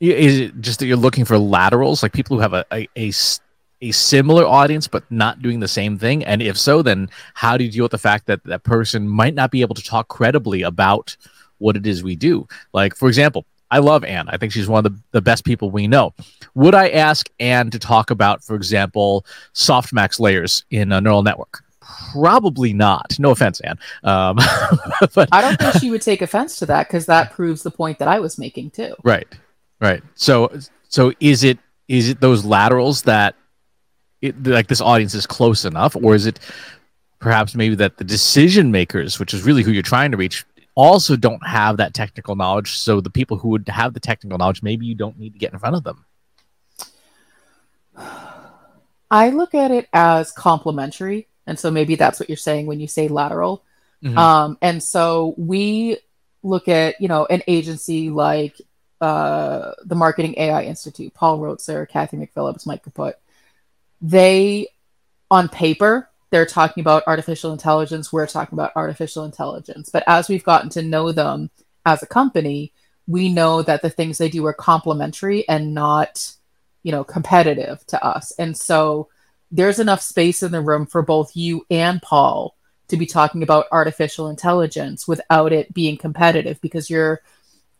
is 0.00 0.40
it 0.40 0.60
just 0.60 0.80
that 0.80 0.86
you're 0.86 0.96
looking 0.96 1.24
for 1.24 1.38
laterals, 1.38 2.02
like 2.02 2.12
people 2.12 2.36
who 2.36 2.40
have 2.40 2.54
a, 2.54 2.64
a, 2.72 2.88
a 2.96 3.10
a 3.82 3.92
similar 3.92 4.46
audience 4.46 4.86
but 4.86 5.10
not 5.10 5.42
doing 5.42 5.60
the 5.60 5.68
same 5.68 5.98
thing? 5.98 6.24
And 6.24 6.42
if 6.42 6.58
so, 6.58 6.82
then 6.82 7.10
how 7.34 7.56
do 7.56 7.64
you 7.64 7.70
deal 7.70 7.84
with 7.84 7.92
the 7.92 7.98
fact 7.98 8.26
that 8.26 8.42
that 8.44 8.62
person 8.62 9.08
might 9.08 9.34
not 9.34 9.50
be 9.50 9.60
able 9.62 9.74
to 9.74 9.82
talk 9.82 10.08
credibly 10.08 10.62
about 10.62 11.16
what 11.58 11.76
it 11.76 11.86
is 11.86 12.02
we 12.02 12.16
do? 12.16 12.46
Like, 12.72 12.94
for 12.94 13.08
example, 13.08 13.46
I 13.70 13.78
love 13.78 14.04
Ann. 14.04 14.28
I 14.28 14.36
think 14.36 14.52
she's 14.52 14.68
one 14.68 14.84
of 14.84 14.92
the, 14.92 15.00
the 15.12 15.20
best 15.20 15.44
people 15.44 15.70
we 15.70 15.86
know. 15.86 16.12
Would 16.54 16.74
I 16.74 16.88
ask 16.88 17.30
Ann 17.38 17.70
to 17.70 17.78
talk 17.78 18.10
about, 18.10 18.42
for 18.42 18.56
example, 18.56 19.24
softmax 19.54 20.18
layers 20.18 20.64
in 20.70 20.90
a 20.92 21.00
neural 21.00 21.22
network? 21.22 21.62
Probably 22.12 22.72
not. 22.72 23.16
No 23.18 23.30
offense, 23.30 23.60
Ann. 23.60 23.78
Um, 24.02 24.36
but 25.14 25.28
I 25.32 25.40
don't 25.40 25.58
think 25.58 25.74
she 25.80 25.90
would 25.90 26.02
take 26.02 26.20
offense 26.20 26.58
to 26.58 26.66
that 26.66 26.88
because 26.88 27.06
that 27.06 27.32
proves 27.32 27.62
the 27.62 27.70
point 27.70 27.98
that 28.00 28.08
I 28.08 28.18
was 28.18 28.38
making 28.38 28.70
too. 28.70 28.94
Right, 29.04 29.28
right. 29.80 30.02
So, 30.14 30.50
so 30.88 31.12
is 31.20 31.44
it 31.44 31.58
is 31.88 32.10
it 32.10 32.20
those 32.20 32.44
laterals 32.44 33.02
that 33.02 33.34
it, 34.22 34.46
like 34.46 34.66
this 34.66 34.80
audience 34.80 35.14
is 35.14 35.26
close 35.26 35.64
enough, 35.64 35.96
or 35.96 36.14
is 36.14 36.26
it 36.26 36.38
perhaps 37.18 37.54
maybe 37.54 37.74
that 37.76 37.98
the 37.98 38.04
decision 38.04 38.70
makers, 38.70 39.18
which 39.18 39.34
is 39.34 39.42
really 39.42 39.62
who 39.62 39.70
you're 39.70 39.82
trying 39.82 40.10
to 40.10 40.16
reach, 40.16 40.44
also 40.74 41.16
don't 41.16 41.46
have 41.46 41.76
that 41.76 41.94
technical 41.94 42.36
knowledge. 42.36 42.78
So 42.78 43.00
the 43.00 43.10
people 43.10 43.36
who 43.36 43.48
would 43.50 43.68
have 43.68 43.92
the 43.94 44.00
technical 44.00 44.38
knowledge, 44.38 44.62
maybe 44.62 44.86
you 44.86 44.94
don't 44.94 45.18
need 45.18 45.34
to 45.34 45.38
get 45.38 45.52
in 45.52 45.58
front 45.58 45.76
of 45.76 45.84
them. 45.84 46.06
I 49.10 49.30
look 49.30 49.54
at 49.54 49.70
it 49.70 49.88
as 49.92 50.32
complementary. 50.32 51.26
And 51.46 51.58
so 51.58 51.70
maybe 51.70 51.96
that's 51.96 52.20
what 52.20 52.28
you're 52.28 52.36
saying 52.36 52.66
when 52.66 52.80
you 52.80 52.86
say 52.86 53.08
lateral. 53.08 53.62
Mm-hmm. 54.02 54.16
Um, 54.16 54.58
and 54.62 54.82
so 54.82 55.34
we 55.36 55.98
look 56.42 56.68
at, 56.68 57.00
you 57.00 57.08
know, 57.08 57.26
an 57.26 57.42
agency 57.46 58.08
like 58.08 58.56
uh, 59.00 59.72
the 59.84 59.94
Marketing 59.94 60.34
AI 60.36 60.62
Institute, 60.62 61.12
Paul 61.12 61.38
Roetzer, 61.40 61.88
Kathy 61.88 62.16
McPhillips, 62.16 62.66
Mike 62.66 62.84
Kaput. 62.84 63.14
They, 64.00 64.68
on 65.30 65.48
paper, 65.48 66.08
they're 66.30 66.46
talking 66.46 66.80
about 66.80 67.04
artificial 67.06 67.52
intelligence. 67.52 68.12
We're 68.12 68.26
talking 68.26 68.56
about 68.56 68.72
artificial 68.76 69.24
intelligence. 69.24 69.90
But 69.90 70.04
as 70.06 70.28
we've 70.28 70.44
gotten 70.44 70.70
to 70.70 70.82
know 70.82 71.12
them 71.12 71.50
as 71.84 72.02
a 72.02 72.06
company, 72.06 72.72
we 73.06 73.32
know 73.32 73.62
that 73.62 73.82
the 73.82 73.90
things 73.90 74.18
they 74.18 74.28
do 74.28 74.46
are 74.46 74.52
complementary 74.52 75.48
and 75.48 75.74
not, 75.74 76.32
you 76.82 76.92
know, 76.92 77.02
competitive 77.02 77.84
to 77.88 78.04
us. 78.04 78.32
And 78.38 78.56
so 78.56 79.08
there's 79.50 79.80
enough 79.80 80.00
space 80.00 80.42
in 80.42 80.52
the 80.52 80.60
room 80.60 80.86
for 80.86 81.02
both 81.02 81.34
you 81.34 81.66
and 81.70 82.00
Paul 82.00 82.56
to 82.88 82.96
be 82.96 83.06
talking 83.06 83.42
about 83.42 83.66
artificial 83.72 84.28
intelligence 84.28 85.08
without 85.08 85.52
it 85.52 85.74
being 85.74 85.96
competitive 85.96 86.60
because 86.60 86.88
you're 86.88 87.20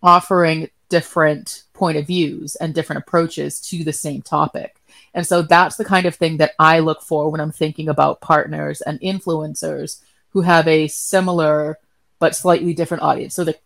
offering 0.02 0.68
different 0.88 1.64
point 1.72 1.96
of 1.96 2.06
views 2.06 2.56
and 2.56 2.74
different 2.74 3.02
approaches 3.02 3.60
to 3.60 3.84
the 3.84 3.92
same 3.92 4.22
topic. 4.22 4.79
And 5.14 5.26
so 5.26 5.42
that's 5.42 5.76
the 5.76 5.84
kind 5.84 6.06
of 6.06 6.14
thing 6.14 6.36
that 6.36 6.52
I 6.58 6.78
look 6.78 7.02
for 7.02 7.30
when 7.30 7.40
I'm 7.40 7.52
thinking 7.52 7.88
about 7.88 8.20
partners 8.20 8.80
and 8.80 9.00
influencers 9.00 10.00
who 10.30 10.42
have 10.42 10.68
a 10.68 10.88
similar 10.88 11.78
but 12.18 12.36
slightly 12.36 12.74
different 12.74 13.02
audience. 13.02 13.34
So 13.34 13.44
the, 13.44 13.58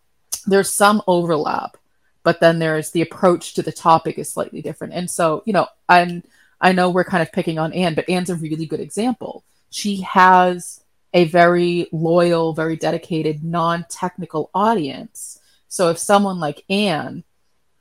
there's 0.47 0.73
some 0.73 1.01
overlap, 1.07 1.77
but 2.23 2.39
then 2.39 2.57
there's 2.57 2.91
the 2.91 3.01
approach 3.01 3.53
to 3.53 3.61
the 3.61 3.71
topic 3.71 4.17
is 4.17 4.31
slightly 4.31 4.61
different. 4.61 4.93
And 4.93 5.09
so, 5.09 5.43
you 5.45 5.53
know, 5.53 5.67
I'm 5.87 6.23
I 6.59 6.71
know 6.71 6.89
we're 6.89 7.03
kind 7.03 7.21
of 7.21 7.31
picking 7.31 7.59
on 7.59 7.73
Ann, 7.73 7.93
but 7.95 8.09
Ann's 8.09 8.29
a 8.29 8.35
really 8.35 8.65
good 8.65 8.79
example. 8.79 9.43
She 9.69 10.01
has 10.01 10.81
a 11.13 11.25
very 11.25 11.87
loyal, 11.91 12.53
very 12.53 12.75
dedicated, 12.75 13.43
non-technical 13.43 14.49
audience. 14.53 15.39
So 15.67 15.89
if 15.89 15.97
someone 15.99 16.39
like 16.39 16.63
Ann 16.69 17.23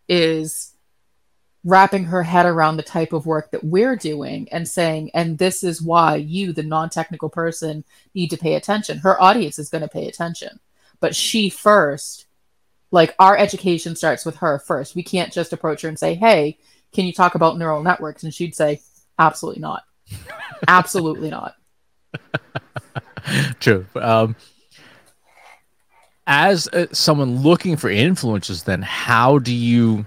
is 0.08 0.73
wrapping 1.64 2.04
her 2.04 2.22
head 2.22 2.44
around 2.44 2.76
the 2.76 2.82
type 2.82 3.12
of 3.12 3.26
work 3.26 3.50
that 3.50 3.64
we're 3.64 3.96
doing 3.96 4.46
and 4.52 4.68
saying, 4.68 5.10
and 5.14 5.38
this 5.38 5.64
is 5.64 5.80
why 5.80 6.16
you, 6.16 6.52
the 6.52 6.62
non 6.62 6.90
technical 6.90 7.30
person, 7.30 7.84
need 8.14 8.28
to 8.30 8.36
pay 8.36 8.54
attention. 8.54 8.98
Her 8.98 9.20
audience 9.20 9.58
is 9.58 9.70
going 9.70 9.82
to 9.82 9.88
pay 9.88 10.06
attention. 10.06 10.60
But 11.00 11.16
she 11.16 11.48
first, 11.48 12.26
like 12.90 13.14
our 13.18 13.36
education 13.36 13.96
starts 13.96 14.24
with 14.24 14.36
her 14.36 14.58
first. 14.58 14.94
We 14.94 15.02
can't 15.02 15.32
just 15.32 15.52
approach 15.52 15.82
her 15.82 15.88
and 15.88 15.98
say, 15.98 16.14
hey, 16.14 16.58
can 16.92 17.06
you 17.06 17.12
talk 17.12 17.34
about 17.34 17.58
neural 17.58 17.82
networks? 17.82 18.22
And 18.22 18.32
she'd 18.32 18.54
say, 18.54 18.80
absolutely 19.18 19.62
not. 19.62 19.82
absolutely 20.68 21.30
not. 21.30 21.56
True. 23.60 23.86
Um, 23.96 24.36
as 26.26 26.68
uh, 26.68 26.86
someone 26.92 27.42
looking 27.42 27.76
for 27.76 27.90
influences, 27.90 28.62
then 28.62 28.82
how 28.82 29.38
do 29.38 29.52
you 29.52 30.06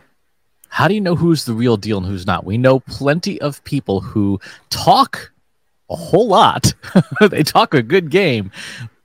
how 0.70 0.88
do 0.88 0.94
you 0.94 1.02
know 1.02 1.16
who's 1.16 1.46
the 1.46 1.54
real 1.54 1.78
deal 1.78 1.98
and 1.98 2.06
who's 2.06 2.28
not? 2.28 2.46
We 2.46 2.58
know 2.58 2.80
plenty 2.80 3.40
of 3.42 3.64
people 3.64 4.02
who 4.02 4.40
talk 4.70 5.32
a 5.90 5.96
whole 5.96 6.28
lot. 6.28 6.74
they 7.22 7.44
talk 7.44 7.74
a 7.74 7.82
good 7.82 8.10
game, 8.10 8.52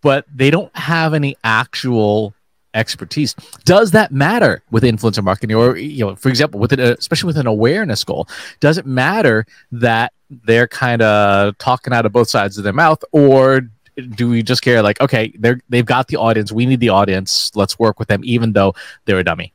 but 0.02 0.26
they 0.34 0.50
don't 0.50 0.74
have 0.76 1.14
any 1.14 1.36
actual 1.44 2.34
expertise. 2.74 3.34
Does 3.64 3.90
that 3.92 4.12
matter 4.12 4.62
with 4.70 4.82
influencer 4.82 5.22
marketing, 5.22 5.56
or 5.56 5.76
you 5.76 6.04
know, 6.04 6.16
for 6.16 6.28
example, 6.28 6.60
with 6.60 6.72
it, 6.72 6.80
uh, 6.80 6.96
especially 6.98 7.28
with 7.28 7.38
an 7.38 7.46
awareness 7.46 8.04
goal? 8.04 8.28
Does 8.60 8.78
it 8.78 8.86
matter 8.86 9.46
that 9.72 10.12
they're 10.30 10.68
kind 10.68 11.02
of 11.02 11.56
talking 11.58 11.92
out 11.92 12.06
of 12.06 12.12
both 12.12 12.28
sides 12.28 12.58
of 12.58 12.64
their 12.64 12.72
mouth, 12.72 13.02
or 13.12 13.62
do 14.14 14.30
we 14.30 14.42
just 14.42 14.62
care 14.62 14.82
like, 14.82 15.00
okay, 15.00 15.32
they're 15.38 15.60
they've 15.68 15.86
got 15.86 16.08
the 16.08 16.16
audience, 16.16 16.50
we 16.50 16.66
need 16.66 16.80
the 16.80 16.88
audience, 16.88 17.54
let's 17.54 17.78
work 17.78 17.98
with 17.98 18.08
them, 18.08 18.22
even 18.24 18.52
though 18.52 18.74
they're 19.04 19.18
a 19.18 19.24
dummy? 19.24 19.52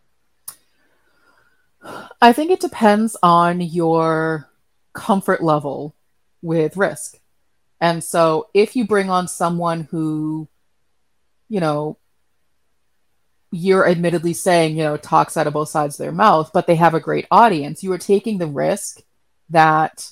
I 2.22 2.34
think 2.34 2.52
it 2.52 2.60
depends 2.60 3.16
on 3.22 3.62
your 3.62 4.50
comfort 4.94 5.44
level 5.44 5.96
with 6.42 6.78
risk. 6.78 7.20
And 7.80 8.04
so 8.04 8.48
if 8.54 8.76
you 8.76 8.88
bring 8.88 9.10
on 9.10 9.28
someone 9.28 9.88
who, 9.92 10.48
you 11.50 11.60
know, 11.60 11.98
you're 13.52 13.88
admittedly 13.88 14.34
saying, 14.34 14.76
you 14.76 14.84
know, 14.84 14.98
talks 14.98 15.38
out 15.38 15.48
of 15.48 15.54
both 15.54 15.70
sides 15.70 15.96
of 15.96 16.04
their 16.04 16.12
mouth, 16.12 16.52
but 16.54 16.68
they 16.68 16.76
have 16.76 16.94
a 16.94 17.00
great 17.00 17.28
audience, 17.32 17.84
you 17.84 17.92
are 17.94 17.98
taking 17.98 18.38
the 18.38 18.48
risk 18.48 19.02
that 19.50 20.12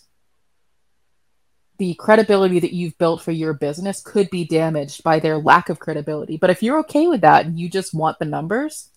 the 1.78 1.94
credibility 1.96 2.60
that 2.60 2.74
you've 2.74 2.98
built 2.98 3.22
for 3.22 3.32
your 3.32 3.54
business 3.54 4.02
could 4.02 4.30
be 4.30 4.46
damaged 4.46 5.04
by 5.04 5.20
their 5.20 5.38
lack 5.38 5.68
of 5.68 5.80
credibility. 5.80 6.38
But 6.38 6.50
if 6.50 6.64
you're 6.64 6.80
okay 6.80 7.08
with 7.08 7.22
that 7.22 7.46
and 7.46 7.60
you 7.60 7.70
just 7.70 7.94
want 7.94 8.18
the 8.18 8.26
numbers, 8.26 8.90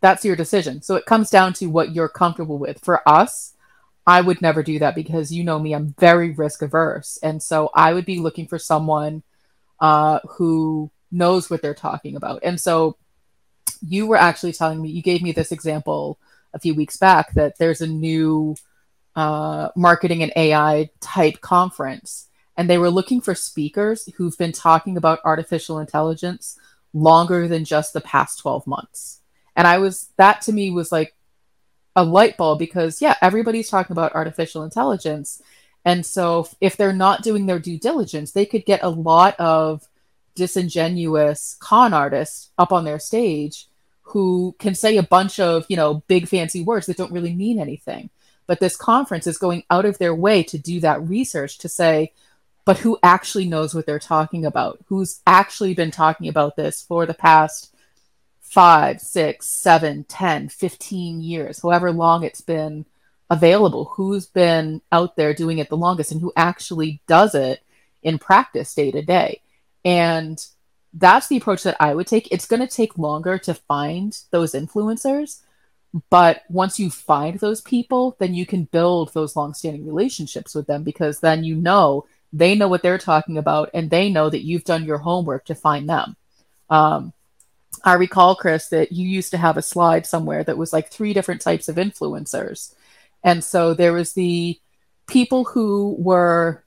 that's 0.00 0.24
your 0.24 0.36
decision. 0.36 0.82
So 0.82 0.94
it 0.96 1.06
comes 1.06 1.30
down 1.30 1.52
to 1.54 1.66
what 1.66 1.94
you're 1.94 2.08
comfortable 2.08 2.58
with. 2.58 2.80
For 2.84 3.06
us, 3.08 3.54
I 4.06 4.20
would 4.20 4.40
never 4.40 4.62
do 4.62 4.78
that 4.78 4.94
because 4.94 5.32
you 5.32 5.44
know 5.44 5.58
me, 5.58 5.74
I'm 5.74 5.94
very 5.98 6.30
risk 6.30 6.62
averse. 6.62 7.18
And 7.22 7.42
so 7.42 7.70
I 7.74 7.92
would 7.92 8.06
be 8.06 8.20
looking 8.20 8.46
for 8.46 8.58
someone 8.58 9.22
uh, 9.80 10.20
who 10.28 10.90
knows 11.10 11.50
what 11.50 11.62
they're 11.62 11.74
talking 11.74 12.16
about. 12.16 12.40
And 12.42 12.60
so 12.60 12.96
you 13.86 14.06
were 14.06 14.16
actually 14.16 14.52
telling 14.52 14.80
me, 14.80 14.88
you 14.90 15.02
gave 15.02 15.22
me 15.22 15.32
this 15.32 15.52
example 15.52 16.18
a 16.54 16.58
few 16.58 16.74
weeks 16.74 16.96
back 16.96 17.34
that 17.34 17.58
there's 17.58 17.80
a 17.80 17.86
new 17.86 18.56
uh, 19.14 19.68
marketing 19.76 20.22
and 20.22 20.32
AI 20.36 20.90
type 21.00 21.40
conference. 21.40 22.28
And 22.56 22.68
they 22.68 22.78
were 22.78 22.90
looking 22.90 23.20
for 23.20 23.34
speakers 23.34 24.08
who've 24.16 24.36
been 24.38 24.52
talking 24.52 24.96
about 24.96 25.20
artificial 25.24 25.78
intelligence 25.78 26.58
longer 26.92 27.46
than 27.46 27.64
just 27.64 27.92
the 27.92 28.00
past 28.00 28.38
12 28.40 28.66
months. 28.66 29.20
And 29.58 29.66
I 29.66 29.78
was, 29.78 30.08
that 30.16 30.40
to 30.42 30.52
me 30.52 30.70
was 30.70 30.92
like 30.92 31.16
a 31.96 32.04
light 32.04 32.36
bulb 32.36 32.60
because, 32.60 33.02
yeah, 33.02 33.16
everybody's 33.20 33.68
talking 33.68 33.92
about 33.92 34.14
artificial 34.14 34.62
intelligence. 34.62 35.42
And 35.84 36.06
so 36.06 36.48
if 36.60 36.76
they're 36.76 36.92
not 36.92 37.24
doing 37.24 37.46
their 37.46 37.58
due 37.58 37.76
diligence, 37.76 38.30
they 38.30 38.46
could 38.46 38.64
get 38.64 38.84
a 38.84 38.88
lot 38.88 39.34
of 39.40 39.88
disingenuous 40.36 41.56
con 41.58 41.92
artists 41.92 42.50
up 42.56 42.72
on 42.72 42.84
their 42.84 43.00
stage 43.00 43.66
who 44.02 44.54
can 44.60 44.76
say 44.76 44.96
a 44.96 45.02
bunch 45.02 45.40
of, 45.40 45.66
you 45.68 45.76
know, 45.76 46.04
big 46.06 46.28
fancy 46.28 46.62
words 46.62 46.86
that 46.86 46.96
don't 46.96 47.12
really 47.12 47.34
mean 47.34 47.58
anything. 47.58 48.10
But 48.46 48.60
this 48.60 48.76
conference 48.76 49.26
is 49.26 49.38
going 49.38 49.64
out 49.70 49.84
of 49.84 49.98
their 49.98 50.14
way 50.14 50.44
to 50.44 50.56
do 50.56 50.78
that 50.80 51.02
research 51.02 51.58
to 51.58 51.68
say, 51.68 52.12
but 52.64 52.78
who 52.78 52.96
actually 53.02 53.48
knows 53.48 53.74
what 53.74 53.86
they're 53.86 53.98
talking 53.98 54.46
about? 54.46 54.78
Who's 54.86 55.20
actually 55.26 55.74
been 55.74 55.90
talking 55.90 56.28
about 56.28 56.54
this 56.54 56.80
for 56.80 57.06
the 57.06 57.14
past 57.14 57.74
five, 58.50 59.00
six, 59.00 59.46
seven, 59.46 60.04
ten, 60.04 60.48
fifteen 60.48 61.20
years, 61.20 61.62
however 61.62 61.92
long 61.92 62.24
it's 62.24 62.40
been 62.40 62.86
available, 63.30 63.84
who's 63.96 64.26
been 64.26 64.80
out 64.90 65.16
there 65.16 65.34
doing 65.34 65.58
it 65.58 65.68
the 65.68 65.76
longest 65.76 66.12
and 66.12 66.20
who 66.20 66.32
actually 66.36 67.00
does 67.06 67.34
it 67.34 67.62
in 68.02 68.18
practice 68.18 68.74
day 68.74 68.90
to 68.90 69.02
day. 69.02 69.42
And 69.84 70.44
that's 70.94 71.28
the 71.28 71.36
approach 71.36 71.62
that 71.64 71.76
I 71.78 71.94
would 71.94 72.06
take. 72.06 72.28
It's 72.32 72.46
going 72.46 72.66
to 72.66 72.66
take 72.66 72.96
longer 72.96 73.36
to 73.38 73.54
find 73.54 74.18
those 74.30 74.52
influencers, 74.52 75.42
but 76.10 76.42
once 76.48 76.80
you 76.80 76.90
find 76.90 77.38
those 77.38 77.60
people, 77.60 78.16
then 78.18 78.34
you 78.34 78.46
can 78.46 78.64
build 78.64 79.12
those 79.12 79.36
long-standing 79.36 79.86
relationships 79.86 80.54
with 80.54 80.66
them 80.66 80.82
because 80.82 81.20
then 81.20 81.44
you 81.44 81.54
know 81.56 82.06
they 82.32 82.54
know 82.54 82.68
what 82.68 82.82
they're 82.82 82.98
talking 82.98 83.38
about 83.38 83.70
and 83.74 83.90
they 83.90 84.10
know 84.10 84.28
that 84.30 84.44
you've 84.44 84.64
done 84.64 84.84
your 84.84 84.98
homework 84.98 85.44
to 85.46 85.54
find 85.54 85.88
them. 85.88 86.16
Um, 86.70 87.12
I 87.84 87.94
recall, 87.94 88.34
Chris, 88.36 88.68
that 88.68 88.92
you 88.92 89.08
used 89.08 89.30
to 89.32 89.38
have 89.38 89.56
a 89.56 89.62
slide 89.62 90.06
somewhere 90.06 90.44
that 90.44 90.58
was 90.58 90.72
like 90.72 90.88
three 90.88 91.12
different 91.12 91.40
types 91.40 91.68
of 91.68 91.76
influencers. 91.76 92.74
And 93.22 93.42
so 93.42 93.74
there 93.74 93.92
was 93.92 94.12
the 94.12 94.60
people 95.06 95.44
who 95.44 95.96
were 95.98 96.64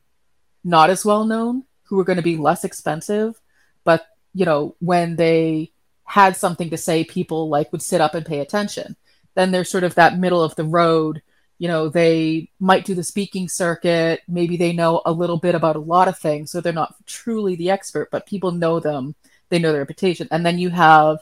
not 0.64 0.90
as 0.90 1.06
well 1.06 1.26
known, 1.26 1.64
who 1.84 1.96
were 1.96 2.04
going 2.04 2.18
to 2.18 2.24
be 2.24 2.38
less 2.38 2.64
expensive, 2.64 3.40
but 3.84 4.06
you 4.34 4.46
know, 4.46 4.76
when 4.80 5.16
they 5.16 5.72
had 6.06 6.36
something 6.36 6.70
to 6.70 6.78
say, 6.78 7.04
people 7.04 7.50
like 7.50 7.72
would 7.72 7.82
sit 7.82 8.02
up 8.02 8.16
and 8.16 8.26
pay 8.26 8.40
attention. 8.40 8.96
Then 9.36 9.52
there's 9.52 9.70
sort 9.70 9.84
of 9.84 9.96
that 9.96 10.18
middle 10.18 10.44
of 10.44 10.56
the 10.56 10.66
road. 10.66 11.22
You 11.58 11.68
know, 11.68 11.90
they 11.90 12.50
might 12.60 12.86
do 12.86 12.96
the 12.96 13.04
speaking 13.04 13.48
circuit. 13.48 14.22
Maybe 14.28 14.58
they 14.58 14.74
know 14.74 15.02
a 15.06 15.12
little 15.12 15.38
bit 15.38 15.56
about 15.56 15.76
a 15.76 15.80
lot 15.80 16.08
of 16.08 16.18
things, 16.18 16.52
so 16.52 16.60
they're 16.60 16.74
not 16.74 16.96
truly 17.06 17.56
the 17.56 17.70
expert, 17.70 18.10
but 18.12 18.26
people 18.26 18.52
know 18.52 18.80
them. 18.80 19.16
They 19.52 19.60
know 19.60 19.72
their 19.72 19.82
reputation. 19.82 20.28
And 20.32 20.44
then 20.44 20.58
you 20.58 20.70
have 20.72 21.20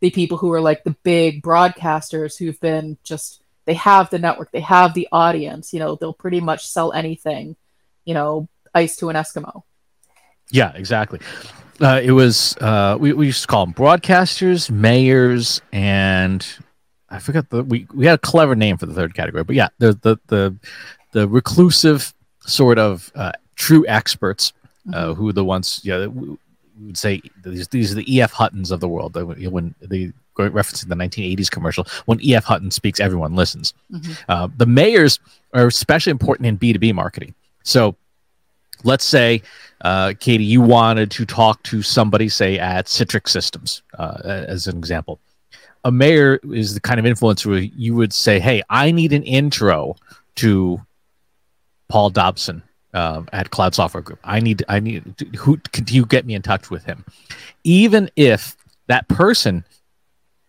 the 0.00 0.10
people 0.10 0.38
who 0.38 0.52
are 0.52 0.60
like 0.60 0.84
the 0.84 0.96
big 1.02 1.42
broadcasters 1.42 2.38
who've 2.38 2.60
been 2.60 2.96
just 3.02 3.42
they 3.64 3.74
have 3.74 4.10
the 4.10 4.18
network, 4.18 4.52
they 4.52 4.60
have 4.60 4.94
the 4.94 5.08
audience. 5.10 5.72
You 5.72 5.80
know, 5.80 5.96
they'll 5.96 6.12
pretty 6.12 6.40
much 6.40 6.66
sell 6.66 6.92
anything. 6.92 7.56
You 8.04 8.14
know, 8.14 8.48
ice 8.74 8.96
to 8.96 9.08
an 9.08 9.16
Eskimo. 9.16 9.62
Yeah, 10.50 10.72
exactly. 10.74 11.20
Uh, 11.80 12.00
it 12.02 12.12
was 12.12 12.56
uh, 12.58 12.96
we, 13.00 13.12
we 13.12 13.26
used 13.26 13.42
to 13.42 13.48
call 13.48 13.66
them 13.66 13.74
broadcasters, 13.74 14.70
mayors, 14.70 15.62
and 15.72 16.46
I 17.08 17.18
forgot 17.18 17.48
the 17.50 17.64
we, 17.64 17.86
we 17.94 18.06
had 18.06 18.14
a 18.14 18.18
clever 18.18 18.54
name 18.54 18.76
for 18.76 18.86
the 18.86 18.94
third 18.94 19.14
category, 19.14 19.44
but 19.44 19.56
yeah, 19.56 19.68
the 19.78 19.92
the 20.02 20.16
the, 20.26 20.56
the 21.12 21.28
reclusive 21.28 22.14
sort 22.40 22.78
of 22.78 23.10
uh, 23.14 23.32
true 23.54 23.86
experts 23.86 24.52
uh, 24.92 25.06
mm-hmm. 25.06 25.12
who 25.14 25.28
are 25.28 25.32
the 25.32 25.44
ones 25.44 25.80
yeah 25.84 26.06
we 26.80 26.86
would 26.86 26.98
say 26.98 27.20
these 27.44 27.68
these 27.68 27.92
are 27.92 27.96
the 27.96 28.20
EF 28.20 28.32
Huttons 28.32 28.70
of 28.70 28.80
the 28.80 28.88
world. 28.88 29.14
When 29.14 29.74
the 29.80 30.12
referencing 30.36 30.88
the 30.88 30.94
1980s 30.94 31.50
commercial, 31.50 31.86
when 32.06 32.18
EF 32.24 32.44
Hutton 32.44 32.70
speaks, 32.70 33.00
everyone 33.00 33.34
listens. 33.34 33.74
Mm-hmm. 33.92 34.12
Uh, 34.28 34.48
the 34.56 34.66
mayors 34.66 35.18
are 35.52 35.66
especially 35.66 36.10
important 36.10 36.46
in 36.46 36.58
B2B 36.58 36.94
marketing. 36.94 37.34
So 37.62 37.94
let's 38.84 39.04
say, 39.04 39.42
uh, 39.82 40.14
Katie, 40.18 40.44
you 40.44 40.62
wanted 40.62 41.10
to 41.12 41.26
talk 41.26 41.62
to 41.64 41.82
somebody, 41.82 42.28
say 42.28 42.58
at 42.58 42.86
Citrix 42.86 43.28
Systems, 43.28 43.82
uh, 43.98 44.18
as 44.24 44.66
an 44.66 44.78
example. 44.78 45.20
A 45.84 45.92
mayor 45.92 46.40
is 46.52 46.74
the 46.74 46.80
kind 46.80 47.00
of 47.00 47.06
influencer 47.06 47.46
where 47.46 47.58
you 47.58 47.94
would 47.94 48.12
say, 48.12 48.38
"Hey, 48.38 48.62
I 48.70 48.90
need 48.90 49.12
an 49.12 49.22
intro 49.22 49.96
to 50.36 50.80
Paul 51.88 52.10
Dobson 52.10 52.62
uh, 52.94 53.22
at 53.32 53.50
Cloud 53.50 53.74
Software 53.74 54.02
Group. 54.02 54.18
I 54.24 54.40
need, 54.40 54.64
I 54.68 54.80
need, 54.80 55.02
who 55.38 55.58
can 55.72 55.86
you 55.88 56.06
get 56.06 56.26
me 56.26 56.34
in 56.34 56.42
touch 56.42 56.70
with 56.70 56.84
him?" 56.84 57.04
Even 57.64 58.10
if 58.16 58.56
that 58.86 59.08
person 59.08 59.64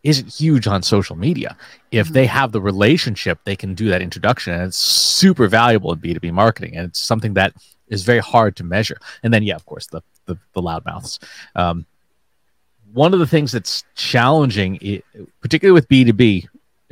isn't 0.03 0.33
huge 0.33 0.65
on 0.67 0.81
social 0.81 1.15
media. 1.15 1.55
If 1.91 2.07
mm-hmm. 2.07 2.13
they 2.13 2.25
have 2.25 2.51
the 2.51 2.61
relationship, 2.61 3.39
they 3.45 3.55
can 3.55 3.75
do 3.75 3.89
that 3.89 4.01
introduction, 4.01 4.53
and 4.53 4.63
it's 4.63 4.77
super 4.77 5.47
valuable 5.47 5.93
in 5.93 5.99
B 5.99 6.13
two 6.13 6.19
B 6.19 6.31
marketing, 6.31 6.75
and 6.75 6.87
it's 6.87 6.99
something 6.99 7.35
that 7.35 7.53
is 7.87 8.03
very 8.03 8.19
hard 8.19 8.55
to 8.55 8.63
measure. 8.63 8.97
And 9.21 9.33
then, 9.33 9.43
yeah, 9.43 9.55
of 9.55 9.65
course, 9.65 9.87
the 9.87 10.01
the, 10.25 10.37
the 10.53 10.61
loudmouths. 10.61 11.19
Um, 11.55 11.85
one 12.93 13.13
of 13.13 13.19
the 13.19 13.27
things 13.27 13.51
that's 13.51 13.83
challenging, 13.95 15.01
particularly 15.41 15.73
with 15.73 15.87
B 15.87 16.03
two 16.03 16.13
B, 16.13 16.47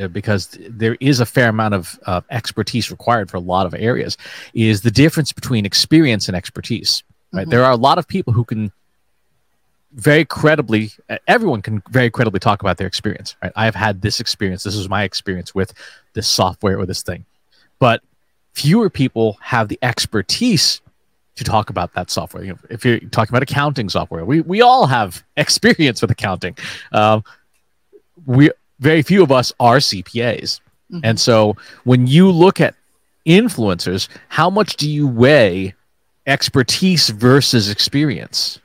because 0.07 0.57
there 0.59 0.97
is 0.99 1.19
a 1.19 1.25
fair 1.25 1.49
amount 1.49 1.73
of 1.73 1.99
uh, 2.05 2.21
expertise 2.29 2.91
required 2.91 3.29
for 3.29 3.37
a 3.37 3.41
lot 3.41 3.65
of 3.65 3.73
areas, 3.73 4.17
is 4.53 4.81
the 4.81 4.91
difference 4.91 5.33
between 5.33 5.65
experience 5.65 6.27
and 6.27 6.35
expertise. 6.35 7.03
Right, 7.31 7.41
mm-hmm. 7.41 7.51
there 7.51 7.63
are 7.63 7.71
a 7.71 7.77
lot 7.77 7.97
of 7.97 8.07
people 8.07 8.33
who 8.33 8.43
can 8.43 8.71
very 9.93 10.23
credibly 10.23 10.91
everyone 11.27 11.63
can 11.63 11.81
very 11.89 12.11
credibly 12.11 12.39
talk 12.39 12.61
about 12.61 12.77
their 12.77 12.85
experience 12.85 13.35
right 13.41 13.51
i've 13.55 13.73
had 13.73 14.03
this 14.03 14.19
experience 14.19 14.61
this 14.61 14.75
is 14.75 14.87
my 14.87 15.01
experience 15.01 15.55
with 15.55 15.73
this 16.13 16.27
software 16.27 16.77
or 16.77 16.85
this 16.85 17.01
thing 17.01 17.25
but 17.79 18.03
fewer 18.53 18.87
people 18.89 19.37
have 19.41 19.67
the 19.67 19.79
expertise 19.81 20.79
to 21.39 21.43
talk 21.45 21.69
about 21.69 21.93
that 21.93 22.11
software. 22.11 22.43
You 22.43 22.51
know, 22.51 22.59
if 22.69 22.85
you're 22.85 22.99
talking 22.99 23.31
about 23.31 23.43
accounting 23.43 23.89
software, 23.89 24.25
we, 24.25 24.41
we 24.41 24.61
all 24.61 24.85
have 24.85 25.23
experience 25.37 26.01
with 26.01 26.11
accounting. 26.11 26.55
Um, 26.91 27.23
we 28.25 28.51
very 28.79 29.01
few 29.01 29.23
of 29.23 29.31
us 29.31 29.51
are 29.59 29.77
CPAs, 29.77 30.59
mm-hmm. 30.91 30.99
and 31.03 31.19
so 31.19 31.55
when 31.83 32.07
you 32.07 32.31
look 32.31 32.61
at 32.61 32.75
influencers, 33.25 34.07
how 34.29 34.49
much 34.49 34.75
do 34.75 34.89
you 34.89 35.07
weigh 35.07 35.75
expertise 36.25 37.09
versus 37.09 37.69
experience? 37.69 38.59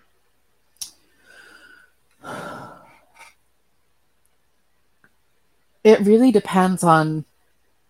It 5.83 6.01
really 6.01 6.33
depends 6.33 6.83
on 6.83 7.27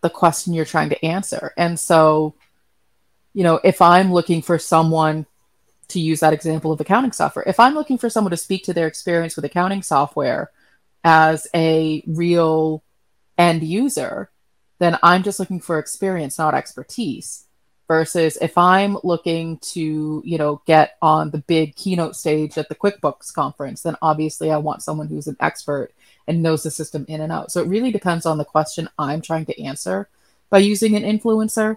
the 0.00 0.10
question 0.10 0.52
you're 0.52 0.64
trying 0.64 0.88
to 0.88 1.04
answer. 1.04 1.52
And 1.56 1.78
so 1.78 2.34
you 3.34 3.42
know, 3.42 3.60
if 3.62 3.82
I'm 3.82 4.12
looking 4.12 4.40
for 4.40 4.58
someone 4.58 5.26
to 5.88 6.00
use 6.00 6.20
that 6.20 6.32
example 6.32 6.72
of 6.72 6.80
accounting 6.80 7.12
software, 7.12 7.44
if 7.46 7.60
I'm 7.60 7.74
looking 7.74 7.98
for 7.98 8.08
someone 8.08 8.30
to 8.30 8.36
speak 8.36 8.64
to 8.64 8.72
their 8.72 8.86
experience 8.86 9.36
with 9.36 9.44
accounting 9.44 9.82
software 9.82 10.50
as 11.04 11.46
a 11.54 12.02
real 12.06 12.82
end 13.38 13.62
user, 13.62 14.30
then 14.78 14.98
I'm 15.02 15.22
just 15.22 15.38
looking 15.38 15.60
for 15.60 15.78
experience, 15.78 16.38
not 16.38 16.54
expertise. 16.54 17.42
Versus 17.86 18.38
if 18.40 18.56
I'm 18.56 18.96
looking 19.04 19.58
to, 19.58 20.22
you 20.24 20.38
know, 20.38 20.62
get 20.64 20.96
on 21.02 21.30
the 21.30 21.38
big 21.38 21.76
keynote 21.76 22.16
stage 22.16 22.56
at 22.56 22.70
the 22.70 22.74
QuickBooks 22.74 23.30
conference, 23.34 23.82
then 23.82 23.94
obviously 24.00 24.50
I 24.50 24.56
want 24.56 24.82
someone 24.82 25.08
who's 25.08 25.26
an 25.26 25.36
expert 25.38 25.90
and 26.26 26.42
knows 26.42 26.62
the 26.62 26.70
system 26.70 27.04
in 27.08 27.20
and 27.20 27.30
out. 27.30 27.52
So 27.52 27.60
it 27.60 27.68
really 27.68 27.92
depends 27.92 28.24
on 28.24 28.38
the 28.38 28.44
question 28.46 28.88
I'm 28.98 29.20
trying 29.20 29.44
to 29.44 29.62
answer 29.62 30.08
by 30.48 30.60
using 30.60 30.96
an 30.96 31.02
influencer. 31.02 31.76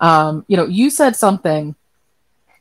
Um, 0.00 0.46
you 0.48 0.56
know, 0.56 0.64
you 0.64 0.88
said 0.88 1.16
something 1.16 1.74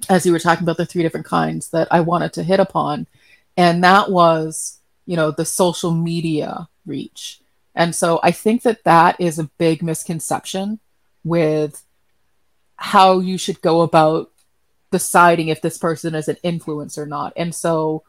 as 0.09 0.25
you 0.25 0.33
were 0.33 0.39
talking 0.39 0.63
about 0.63 0.75
the 0.75 0.85
three 0.85 1.01
different 1.01 1.25
kinds 1.25 1.69
that 1.69 1.87
I 1.91 2.01
wanted 2.01 2.33
to 2.33 2.43
hit 2.43 2.59
upon, 2.59 3.07
and 3.55 3.85
that 3.85 4.11
was, 4.11 4.79
you 5.05 5.15
know, 5.15 5.31
the 5.31 5.45
social 5.45 5.91
media 5.91 6.67
reach. 6.85 7.41
And 7.75 7.95
so 7.95 8.19
I 8.21 8.31
think 8.31 8.63
that 8.63 8.83
that 8.83 9.19
is 9.19 9.39
a 9.39 9.49
big 9.57 9.81
misconception 9.81 10.79
with 11.23 11.83
how 12.75 13.19
you 13.19 13.37
should 13.37 13.61
go 13.61 13.81
about 13.81 14.31
deciding 14.91 15.47
if 15.47 15.61
this 15.61 15.77
person 15.77 16.15
is 16.15 16.27
an 16.27 16.37
influence 16.43 16.97
or 16.97 17.05
not. 17.05 17.33
And 17.37 17.55
so, 17.55 18.03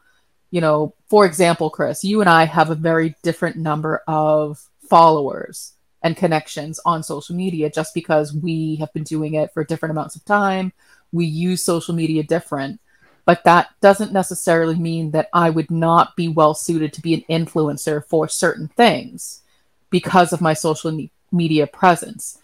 you 0.51 0.61
know, 0.61 0.93
for 1.07 1.25
example, 1.25 1.69
Chris, 1.69 2.03
you 2.03 2.21
and 2.21 2.29
I 2.29 2.45
have 2.45 2.69
a 2.69 2.75
very 2.75 3.15
different 3.23 3.55
number 3.55 4.03
of 4.07 4.67
followers 4.89 5.73
and 6.01 6.17
connections 6.17 6.79
on 6.85 7.01
social 7.01 7.35
media 7.35 7.69
just 7.69 7.93
because 7.93 8.33
we 8.33 8.75
have 8.75 8.91
been 8.93 9.03
doing 9.03 9.35
it 9.35 9.53
for 9.53 9.63
different 9.63 9.91
amounts 9.91 10.15
of 10.15 10.25
time. 10.25 10.73
We 11.11 11.25
use 11.25 11.63
social 11.63 11.95
media 11.95 12.23
different, 12.23 12.81
but 13.25 13.43
that 13.43 13.69
doesn't 13.81 14.11
necessarily 14.11 14.75
mean 14.75 15.11
that 15.11 15.29
I 15.33 15.49
would 15.49 15.71
not 15.71 16.15
be 16.15 16.27
well 16.27 16.53
suited 16.53 16.93
to 16.93 17.01
be 17.01 17.13
an 17.13 17.23
influencer 17.29 18.05
for 18.05 18.27
certain 18.27 18.67
things 18.69 19.41
because 19.89 20.33
of 20.33 20.41
my 20.41 20.53
social 20.53 21.07
media 21.31 21.67
presence. 21.67 22.39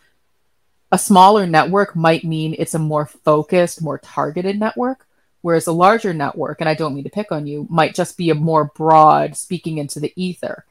A 0.92 0.98
smaller 0.98 1.46
network 1.46 1.96
might 1.96 2.24
mean 2.24 2.56
it's 2.58 2.74
a 2.74 2.80
more 2.80 3.06
focused, 3.06 3.82
more 3.82 4.00
targeted 4.00 4.60
network, 4.60 5.06
whereas 5.42 5.68
a 5.68 5.72
larger 5.72 6.14
network, 6.14 6.62
and 6.62 6.70
I 6.70 6.74
don't 6.74 6.96
mean 6.96 7.04
to 7.04 7.10
pick 7.10 7.32
on 7.32 7.46
you, 7.46 7.68
might 7.70 7.94
just 7.94 8.18
be 8.18 8.30
a 8.30 8.36
more 8.36 8.66
broad 8.76 9.36
speaking 9.36 9.78
into 9.78 10.00
the 10.00 10.14
ether 10.16 10.66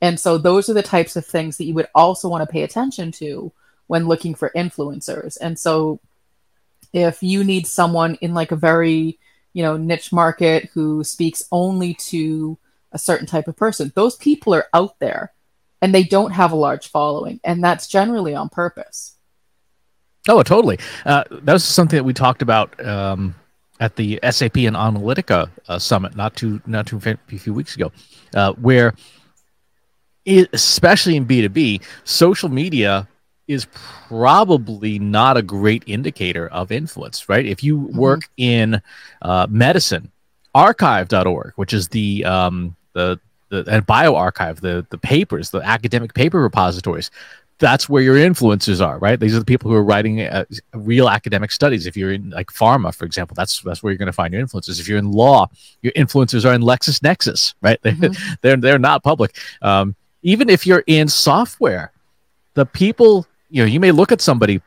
and 0.00 0.18
so 0.18 0.38
those 0.38 0.68
are 0.68 0.74
the 0.74 0.82
types 0.82 1.16
of 1.16 1.26
things 1.26 1.56
that 1.56 1.64
you 1.64 1.74
would 1.74 1.88
also 1.94 2.28
want 2.28 2.42
to 2.42 2.52
pay 2.52 2.62
attention 2.62 3.10
to 3.12 3.52
when 3.86 4.06
looking 4.06 4.34
for 4.34 4.52
influencers. 4.54 5.36
And 5.40 5.58
so 5.58 6.00
if 6.92 7.22
you 7.22 7.42
need 7.42 7.66
someone 7.66 8.14
in 8.16 8.34
like 8.34 8.52
a 8.52 8.56
very, 8.56 9.18
you 9.58 9.64
know, 9.64 9.76
niche 9.76 10.12
market 10.12 10.70
who 10.72 11.02
speaks 11.02 11.42
only 11.50 11.92
to 11.92 12.56
a 12.92 12.98
certain 12.98 13.26
type 13.26 13.48
of 13.48 13.56
person, 13.56 13.90
those 13.96 14.14
people 14.14 14.54
are 14.54 14.68
out 14.72 14.96
there 15.00 15.32
and 15.82 15.92
they 15.92 16.04
don't 16.04 16.30
have 16.30 16.52
a 16.52 16.56
large 16.56 16.86
following. 16.92 17.40
And 17.42 17.62
that's 17.62 17.88
generally 17.88 18.36
on 18.36 18.50
purpose. 18.50 19.16
Oh, 20.28 20.44
totally. 20.44 20.78
Uh, 21.04 21.24
that 21.28 21.52
was 21.52 21.64
something 21.64 21.96
that 21.96 22.04
we 22.04 22.12
talked 22.12 22.40
about 22.40 22.86
um, 22.86 23.34
at 23.80 23.96
the 23.96 24.20
SAP 24.30 24.58
and 24.58 24.76
Analytica 24.76 25.50
uh, 25.66 25.80
summit 25.80 26.14
not 26.14 26.36
too 26.36 26.62
not 26.64 26.86
too 26.86 27.00
a 27.04 27.38
few 27.38 27.52
weeks 27.52 27.74
ago, 27.74 27.90
uh, 28.36 28.52
where 28.52 28.94
it, 30.24 30.50
especially 30.52 31.16
in 31.16 31.26
B2B, 31.26 31.82
social 32.04 32.48
media 32.48 33.08
is 33.48 33.66
probably 33.72 34.98
not 34.98 35.36
a 35.36 35.42
great 35.42 35.82
indicator 35.86 36.48
of 36.48 36.70
influence, 36.70 37.28
right? 37.28 37.44
If 37.44 37.64
you 37.64 37.78
mm-hmm. 37.78 37.98
work 37.98 38.20
mm-hmm. 38.20 38.42
in 38.42 38.82
uh, 39.22 39.46
medicine, 39.50 40.12
arXiv.org, 40.54 41.54
which 41.56 41.72
is 41.72 41.88
the 41.88 42.24
um, 42.24 42.76
the 42.92 43.18
the 43.48 43.64
and 43.68 43.86
bioRxiv, 43.86 44.60
the 44.60 44.86
the 44.90 44.98
papers, 44.98 45.50
the 45.50 45.60
academic 45.60 46.14
paper 46.14 46.40
repositories, 46.40 47.10
that's 47.58 47.88
where 47.88 48.02
your 48.02 48.16
influencers 48.16 48.84
are, 48.84 48.98
right? 48.98 49.18
These 49.18 49.34
are 49.34 49.40
the 49.40 49.44
people 49.44 49.70
who 49.70 49.76
are 49.76 49.82
writing 49.82 50.20
uh, 50.20 50.44
real 50.74 51.08
academic 51.08 51.50
studies. 51.50 51.86
If 51.86 51.96
you're 51.96 52.12
in 52.12 52.30
like 52.30 52.48
pharma, 52.48 52.94
for 52.94 53.04
example, 53.04 53.34
that's 53.34 53.60
that's 53.62 53.82
where 53.82 53.92
you're 53.92 53.98
going 53.98 54.06
to 54.06 54.12
find 54.12 54.32
your 54.32 54.44
influencers. 54.44 54.78
If 54.78 54.88
you're 54.88 54.98
in 54.98 55.10
law, 55.10 55.48
your 55.82 55.92
influencers 55.94 56.48
are 56.48 56.54
in 56.54 56.62
LexisNexis, 56.62 57.54
right? 57.60 57.80
Mm-hmm. 57.88 58.34
they're 58.42 58.56
they're 58.56 58.78
not 58.78 59.02
public. 59.02 59.36
Um, 59.62 59.96
even 60.22 60.50
if 60.50 60.66
you're 60.66 60.84
in 60.86 61.08
software, 61.08 61.90
the 62.54 62.66
people, 62.66 63.26
you 63.50 63.62
know, 63.62 63.66
you 63.66 63.80
may 63.80 63.92
look 63.92 64.12
at 64.12 64.20
somebody 64.20 64.60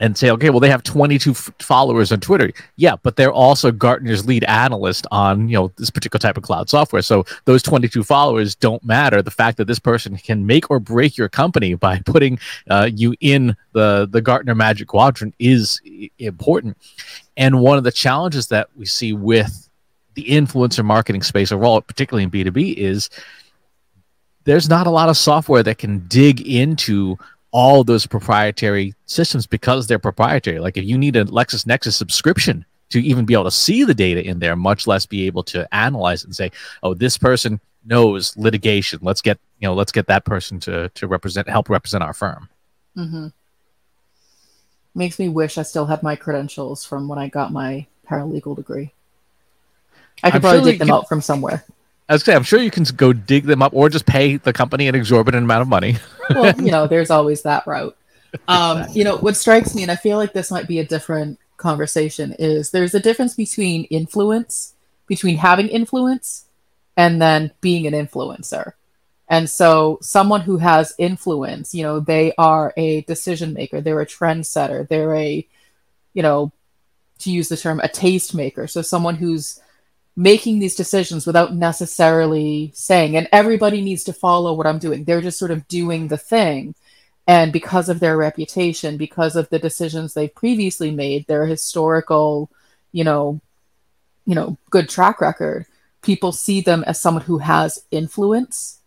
and 0.00 0.16
say, 0.16 0.30
okay, 0.30 0.50
well, 0.50 0.60
they 0.60 0.70
have 0.70 0.82
22 0.82 1.32
f- 1.32 1.50
followers 1.58 2.12
on 2.12 2.20
Twitter. 2.20 2.52
Yeah, 2.76 2.96
but 3.02 3.16
they're 3.16 3.32
also 3.32 3.72
Gartner's 3.72 4.26
lead 4.26 4.44
analyst 4.44 5.06
on 5.10 5.48
you 5.48 5.56
know 5.56 5.72
this 5.76 5.90
particular 5.90 6.20
type 6.20 6.36
of 6.36 6.44
cloud 6.44 6.70
software. 6.70 7.02
So 7.02 7.24
those 7.46 7.62
22 7.62 8.04
followers 8.04 8.54
don't 8.54 8.84
matter. 8.84 9.22
The 9.22 9.30
fact 9.30 9.56
that 9.58 9.66
this 9.66 9.78
person 9.78 10.16
can 10.16 10.46
make 10.46 10.70
or 10.70 10.78
break 10.78 11.16
your 11.16 11.28
company 11.28 11.74
by 11.74 12.00
putting 12.06 12.38
uh, 12.70 12.90
you 12.94 13.14
in 13.20 13.56
the 13.72 14.08
the 14.10 14.20
Gartner 14.20 14.54
Magic 14.54 14.88
Quadrant 14.88 15.34
is 15.38 15.80
important. 16.18 16.76
And 17.36 17.60
one 17.60 17.78
of 17.78 17.84
the 17.84 17.92
challenges 17.92 18.48
that 18.48 18.68
we 18.76 18.86
see 18.86 19.12
with 19.12 19.68
the 20.14 20.24
influencer 20.24 20.84
marketing 20.84 21.22
space 21.22 21.52
overall, 21.52 21.80
particularly 21.80 22.24
in 22.24 22.30
B2B, 22.30 22.74
is 22.74 23.08
there's 24.44 24.68
not 24.68 24.86
a 24.86 24.90
lot 24.90 25.08
of 25.08 25.16
software 25.16 25.62
that 25.62 25.78
can 25.78 26.06
dig 26.08 26.40
into 26.40 27.16
all 27.50 27.84
those 27.84 28.06
proprietary 28.06 28.94
systems 29.06 29.46
because 29.46 29.86
they're 29.86 29.98
proprietary. 29.98 30.58
Like 30.58 30.76
if 30.76 30.84
you 30.84 30.98
need 30.98 31.16
a 31.16 31.24
LexisNexis 31.24 31.94
subscription 31.94 32.64
to 32.90 33.00
even 33.00 33.24
be 33.24 33.34
able 33.34 33.44
to 33.44 33.50
see 33.50 33.84
the 33.84 33.94
data 33.94 34.24
in 34.24 34.38
there, 34.38 34.56
much 34.56 34.86
less 34.86 35.06
be 35.06 35.26
able 35.26 35.42
to 35.44 35.72
analyze 35.74 36.22
it 36.22 36.26
and 36.26 36.36
say, 36.36 36.50
oh, 36.82 36.94
this 36.94 37.18
person 37.18 37.60
knows 37.84 38.36
litigation. 38.36 38.98
Let's 39.02 39.22
get 39.22 39.38
you 39.60 39.68
know, 39.68 39.74
let's 39.74 39.92
get 39.92 40.06
that 40.06 40.24
person 40.24 40.60
to 40.60 40.88
to 40.90 41.06
represent 41.06 41.48
help 41.48 41.68
represent 41.68 42.04
our 42.04 42.12
firm. 42.12 42.48
Mm-hmm. 42.96 43.28
Makes 44.94 45.18
me 45.18 45.28
wish 45.28 45.58
I 45.58 45.62
still 45.62 45.86
had 45.86 46.02
my 46.02 46.16
credentials 46.16 46.84
from 46.84 47.08
when 47.08 47.18
I 47.18 47.28
got 47.28 47.52
my 47.52 47.86
paralegal 48.08 48.56
degree. 48.56 48.92
I 50.22 50.30
could 50.30 50.36
I'm 50.36 50.40
probably 50.40 50.60
sure 50.60 50.70
dig 50.72 50.78
them 50.80 50.90
out 50.90 51.08
from 51.08 51.20
somewhere. 51.20 51.64
I 52.08 52.14
was 52.14 52.22
say, 52.22 52.34
I'm 52.34 52.42
sure 52.42 52.60
you 52.60 52.70
can 52.70 52.84
go 52.84 53.12
dig 53.12 53.44
them 53.44 53.62
up 53.62 53.74
or 53.74 53.88
just 53.88 54.06
pay 54.06 54.36
the 54.36 54.52
company 54.52 54.88
an 54.88 54.94
exorbitant 54.94 55.44
amount 55.44 55.62
of 55.62 55.68
money. 55.68 55.96
well, 56.30 56.58
you 56.60 56.70
know, 56.70 56.86
there's 56.88 57.10
always 57.10 57.42
that 57.42 57.66
route. 57.66 57.96
Um, 58.46 58.86
you 58.92 59.04
know, 59.04 59.18
what 59.18 59.36
strikes 59.36 59.74
me, 59.74 59.82
and 59.82 59.90
I 59.90 59.96
feel 59.96 60.16
like 60.16 60.32
this 60.32 60.50
might 60.50 60.68
be 60.68 60.78
a 60.78 60.84
different 60.84 61.38
conversation, 61.56 62.34
is 62.38 62.70
there's 62.70 62.94
a 62.94 63.00
difference 63.00 63.34
between 63.34 63.84
influence, 63.84 64.74
between 65.06 65.36
having 65.36 65.68
influence, 65.68 66.46
and 66.96 67.20
then 67.20 67.52
being 67.60 67.86
an 67.86 67.94
influencer. 67.94 68.72
And 69.28 69.48
so, 69.48 69.98
someone 70.00 70.40
who 70.40 70.56
has 70.56 70.94
influence, 70.98 71.74
you 71.74 71.82
know, 71.82 72.00
they 72.00 72.32
are 72.38 72.72
a 72.76 73.02
decision 73.02 73.52
maker, 73.52 73.80
they're 73.80 74.00
a 74.00 74.06
trendsetter, 74.06 74.88
they're 74.88 75.14
a, 75.14 75.46
you 76.14 76.22
know, 76.22 76.52
to 77.20 77.30
use 77.30 77.48
the 77.48 77.56
term, 77.56 77.80
a 77.80 77.88
taste 77.88 78.34
maker. 78.34 78.66
So, 78.66 78.80
someone 78.80 79.16
who's 79.16 79.60
making 80.18 80.58
these 80.58 80.74
decisions 80.74 81.28
without 81.28 81.54
necessarily 81.54 82.72
saying, 82.74 83.16
and 83.16 83.28
everybody 83.30 83.80
needs 83.80 84.02
to 84.02 84.12
follow 84.12 84.52
what 84.52 84.66
I'm 84.66 84.80
doing. 84.80 85.04
They're 85.04 85.20
just 85.20 85.38
sort 85.38 85.52
of 85.52 85.68
doing 85.68 86.08
the 86.08 86.16
thing. 86.16 86.74
And 87.28 87.52
because 87.52 87.88
of 87.88 88.00
their 88.00 88.16
reputation, 88.16 88.96
because 88.96 89.36
of 89.36 89.48
the 89.48 89.60
decisions 89.60 90.14
they've 90.14 90.34
previously 90.34 90.90
made, 90.90 91.28
their 91.28 91.46
historical, 91.46 92.50
you 92.90 93.04
know, 93.04 93.40
you 94.26 94.34
know, 94.34 94.58
good 94.70 94.88
track 94.88 95.20
record, 95.20 95.66
people 96.02 96.32
see 96.32 96.62
them 96.62 96.82
as 96.84 97.00
someone 97.00 97.22
who 97.22 97.38
has 97.38 97.84
influence 97.92 98.80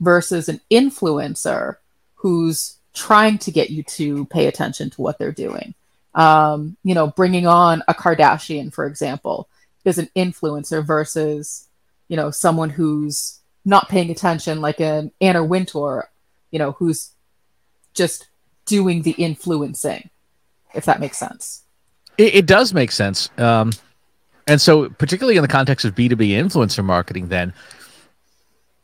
versus 0.00 0.48
an 0.48 0.62
influencer 0.70 1.76
who's 2.14 2.78
trying 2.94 3.36
to 3.36 3.50
get 3.50 3.68
you 3.68 3.82
to 3.82 4.24
pay 4.26 4.46
attention 4.46 4.88
to 4.88 5.02
what 5.02 5.18
they're 5.18 5.32
doing. 5.32 5.74
Um, 6.14 6.78
you 6.82 6.94
know, 6.94 7.08
bringing 7.08 7.46
on 7.46 7.82
a 7.88 7.92
Kardashian, 7.92 8.72
for 8.72 8.86
example, 8.86 9.50
is 9.84 9.98
an 9.98 10.08
influencer 10.16 10.84
versus 10.84 11.68
you 12.08 12.16
know 12.16 12.30
someone 12.30 12.70
who's 12.70 13.40
not 13.64 13.88
paying 13.88 14.10
attention 14.10 14.60
like 14.60 14.80
an 14.80 15.12
Anna 15.20 15.44
Wintour, 15.44 16.10
you 16.50 16.58
know, 16.58 16.72
who's 16.72 17.10
just 17.94 18.26
doing 18.66 19.02
the 19.02 19.12
influencing, 19.12 20.10
if 20.74 20.84
that 20.84 21.00
makes 21.00 21.18
sense. 21.18 21.62
It, 22.18 22.34
it 22.34 22.46
does 22.46 22.74
make 22.74 22.90
sense. 22.92 23.30
Um, 23.38 23.72
and 24.46 24.60
so, 24.60 24.88
particularly 24.88 25.36
in 25.36 25.42
the 25.42 25.48
context 25.48 25.84
of 25.84 25.94
B2B 25.94 26.30
influencer 26.30 26.84
marketing, 26.84 27.28
then, 27.28 27.54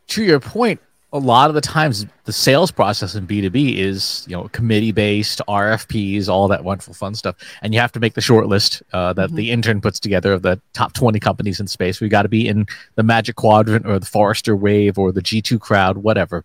to 0.08 0.22
your 0.22 0.40
point, 0.40 0.80
a 1.12 1.18
lot 1.18 1.48
of 1.48 1.54
the 1.54 1.60
times 1.62 2.04
the 2.24 2.32
sales 2.32 2.70
process 2.70 3.14
in 3.14 3.26
B2B 3.26 3.76
is, 3.76 4.26
you 4.28 4.36
know, 4.36 4.48
committee 4.48 4.92
based, 4.92 5.40
RFPs, 5.48 6.28
all 6.28 6.48
that 6.48 6.64
wonderful 6.64 6.92
fun 6.92 7.14
stuff. 7.14 7.36
And 7.62 7.72
you 7.72 7.80
have 7.80 7.92
to 7.92 8.00
make 8.00 8.12
the 8.12 8.20
short 8.20 8.46
list 8.46 8.82
uh, 8.92 9.14
that 9.14 9.28
mm-hmm. 9.28 9.36
the 9.36 9.50
intern 9.50 9.80
puts 9.80 9.98
together 9.98 10.32
of 10.34 10.42
the 10.42 10.60
top 10.74 10.92
20 10.92 11.18
companies 11.18 11.60
in 11.60 11.66
space. 11.66 12.00
We 12.00 12.10
got 12.10 12.22
to 12.22 12.28
be 12.28 12.46
in 12.46 12.66
the 12.96 13.02
Magic 13.02 13.36
Quadrant 13.36 13.86
or 13.86 13.98
the 13.98 14.06
Forrester 14.06 14.54
Wave 14.54 14.98
or 14.98 15.10
the 15.10 15.22
G2 15.22 15.58
crowd, 15.60 15.98
whatever. 15.98 16.44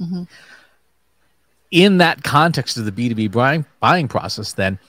Mm-hmm. 0.00 0.24
In 1.70 1.98
that 1.98 2.24
context 2.24 2.76
of 2.78 2.84
the 2.84 2.92
B2B 2.92 3.30
buying, 3.30 3.64
buying 3.78 4.08
process, 4.08 4.54
then 4.54 4.80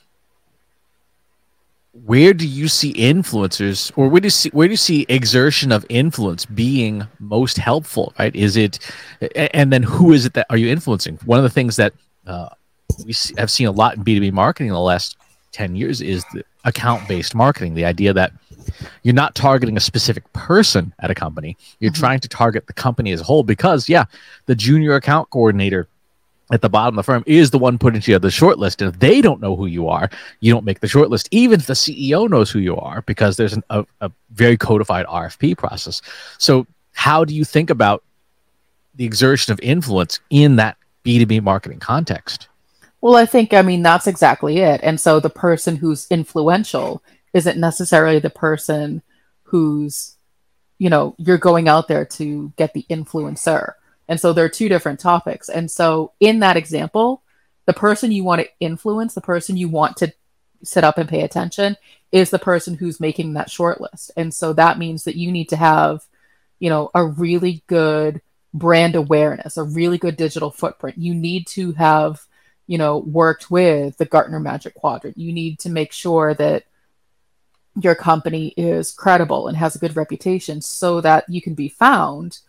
where 1.93 2.34
do 2.34 2.47
you 2.47 2.67
see 2.67 2.93
influencers 2.93 3.91
or 3.97 4.08
where 4.08 4.21
do 4.21 4.27
you 4.27 4.32
see 4.32 4.49
where 4.51 4.67
do 4.67 4.71
you 4.71 4.77
see 4.77 5.06
exertion 5.10 5.71
of 5.71 5.86
influence 5.89 6.45
being 6.45 7.06
most 7.19 7.58
helpful 7.58 8.13
right? 8.17 8.34
Is 8.36 8.56
it 8.56 8.80
and 9.36 9.73
then 9.73 9.84
who 9.84 10.13
is 10.13 10.25
it 10.25 10.34
that 10.34 10.47
are 10.49 10.58
you 10.58 10.69
influencing? 10.69 11.19
One 11.25 11.38
of 11.38 11.43
the 11.43 11.49
things 11.49 11.75
that 11.75 11.93
uh, 12.25 12.49
we 13.06 13.13
have 13.38 13.51
seen 13.51 13.67
a 13.67 13.71
lot 13.71 13.97
in 13.97 14.06
b2b 14.06 14.32
marketing 14.32 14.69
in 14.69 14.73
the 14.73 14.80
last 14.80 15.17
10 15.51 15.75
years 15.75 16.01
is 16.01 16.23
the 16.34 16.45
account 16.63 17.06
based 17.10 17.36
marketing 17.36 17.73
the 17.73 17.84
idea 17.84 18.13
that 18.13 18.32
you're 19.04 19.13
not 19.13 19.36
targeting 19.36 19.75
a 19.75 19.82
specific 19.82 20.32
person 20.34 20.93
at 20.99 21.10
a 21.10 21.15
company. 21.15 21.58
You're 21.80 21.91
mm-hmm. 21.91 21.99
trying 21.99 22.19
to 22.21 22.30
target 22.30 22.67
the 22.67 22.73
company 22.73 23.12
as 23.12 23.19
a 23.19 23.23
whole 23.25 23.43
because 23.43 23.89
yeah 23.89 24.06
the 24.45 24.56
junior 24.56 24.95
account 24.95 25.30
coordinator 25.30 25.89
at 26.51 26.61
the 26.61 26.69
bottom 26.69 26.97
of 26.97 26.97
the 26.97 27.11
firm 27.11 27.23
is 27.25 27.51
the 27.51 27.57
one 27.57 27.77
putting 27.77 28.01
together 28.01 28.27
the 28.27 28.31
short 28.31 28.59
list. 28.59 28.81
And 28.81 28.93
if 28.93 28.99
they 28.99 29.21
don't 29.21 29.41
know 29.41 29.55
who 29.55 29.65
you 29.65 29.87
are, 29.87 30.09
you 30.39 30.51
don't 30.51 30.65
make 30.65 30.79
the 30.79 30.87
short 30.87 31.09
list, 31.09 31.29
even 31.31 31.59
if 31.59 31.67
the 31.67 31.73
CEO 31.73 32.29
knows 32.29 32.51
who 32.51 32.59
you 32.59 32.75
are, 32.77 33.01
because 33.03 33.37
there's 33.37 33.53
an, 33.53 33.63
a, 33.69 33.85
a 34.01 34.11
very 34.31 34.57
codified 34.57 35.05
RFP 35.05 35.57
process. 35.57 36.01
So, 36.37 36.67
how 36.93 37.23
do 37.23 37.33
you 37.33 37.45
think 37.45 37.69
about 37.69 38.03
the 38.95 39.05
exertion 39.05 39.53
of 39.53 39.59
influence 39.61 40.19
in 40.29 40.57
that 40.57 40.77
B2B 41.05 41.41
marketing 41.41 41.79
context? 41.79 42.49
Well, 42.99 43.15
I 43.15 43.25
think, 43.25 43.53
I 43.53 43.61
mean, 43.61 43.81
that's 43.81 44.07
exactly 44.07 44.59
it. 44.59 44.81
And 44.83 44.99
so 44.99 45.19
the 45.19 45.29
person 45.29 45.77
who's 45.77 46.05
influential 46.11 47.01
isn't 47.33 47.57
necessarily 47.57 48.19
the 48.19 48.29
person 48.29 49.01
who's, 49.43 50.17
you 50.77 50.89
know, 50.89 51.15
you're 51.17 51.37
going 51.37 51.67
out 51.67 51.87
there 51.87 52.05
to 52.05 52.53
get 52.57 52.73
the 52.73 52.85
influencer 52.89 53.73
and 54.12 54.19
so 54.19 54.34
there 54.34 54.43
are 54.43 54.50
two 54.50 54.67
different 54.67 55.00
topics. 55.00 55.47
And 55.47 55.71
so 55.71 56.12
in 56.19 56.39
that 56.39 56.58
example, 56.58 57.24
the 57.65 57.71
person 57.71 58.12
you 58.12 58.26
want 58.26 58.41
to 58.41 58.50
influence, 58.60 59.13
the 59.13 59.21
person 59.21 59.56
you 59.56 59.69
want 59.69 59.95
to 59.97 60.12
sit 60.65 60.84
up 60.84 60.97
and 60.97 61.08
pay 61.08 61.21
attention 61.21 61.78
is 62.12 62.30
the 62.30 62.38
person 62.38 62.76
who's 62.76 63.00
making 63.00 63.32
that 63.34 63.50
short 63.50 63.80
list. 63.80 64.12
And 64.17 64.34
so 64.34 64.52
that 64.52 64.78
means 64.78 65.06
that 65.06 65.15
you 65.15 65.32
need 65.32 65.47
to 65.47 65.56
have, 65.56 66.04
you 66.60 66.69
know, 66.69 66.91
a 66.93 67.06
really 67.06 67.63
good 67.67 68.19
brand 68.54 68.95
awareness, 68.95 69.56
a 69.56 69.63
really 69.63 69.97
good 69.97 70.17
digital 70.17 70.52
footprint. 70.52 70.97
You 70.97 71.15
need 71.15 71.47
to 71.47 71.71
have, 71.71 72.19
you 72.67 72.78
know, 72.78 72.97
worked 72.97 73.50
with 73.50 73.95
the 73.97 74.04
Gartner 74.04 74.41
Magic 74.41 74.74
Quadrant. 74.74 75.17
You 75.17 75.32
need 75.32 75.58
to 75.60 75.69
make 75.69 75.93
sure 75.93 76.34
that 76.34 76.65
your 77.82 77.95
company 77.95 78.50
is 78.58 78.91
credible 78.91 79.47
and 79.47 79.56
has 79.56 79.78
a 79.78 79.80
good 79.80 79.95
reputation 79.95 80.60
so 80.60 81.00
that 81.00 81.24
you 81.30 81.41
can 81.41 81.54
be 81.54 81.69
found 81.69 82.39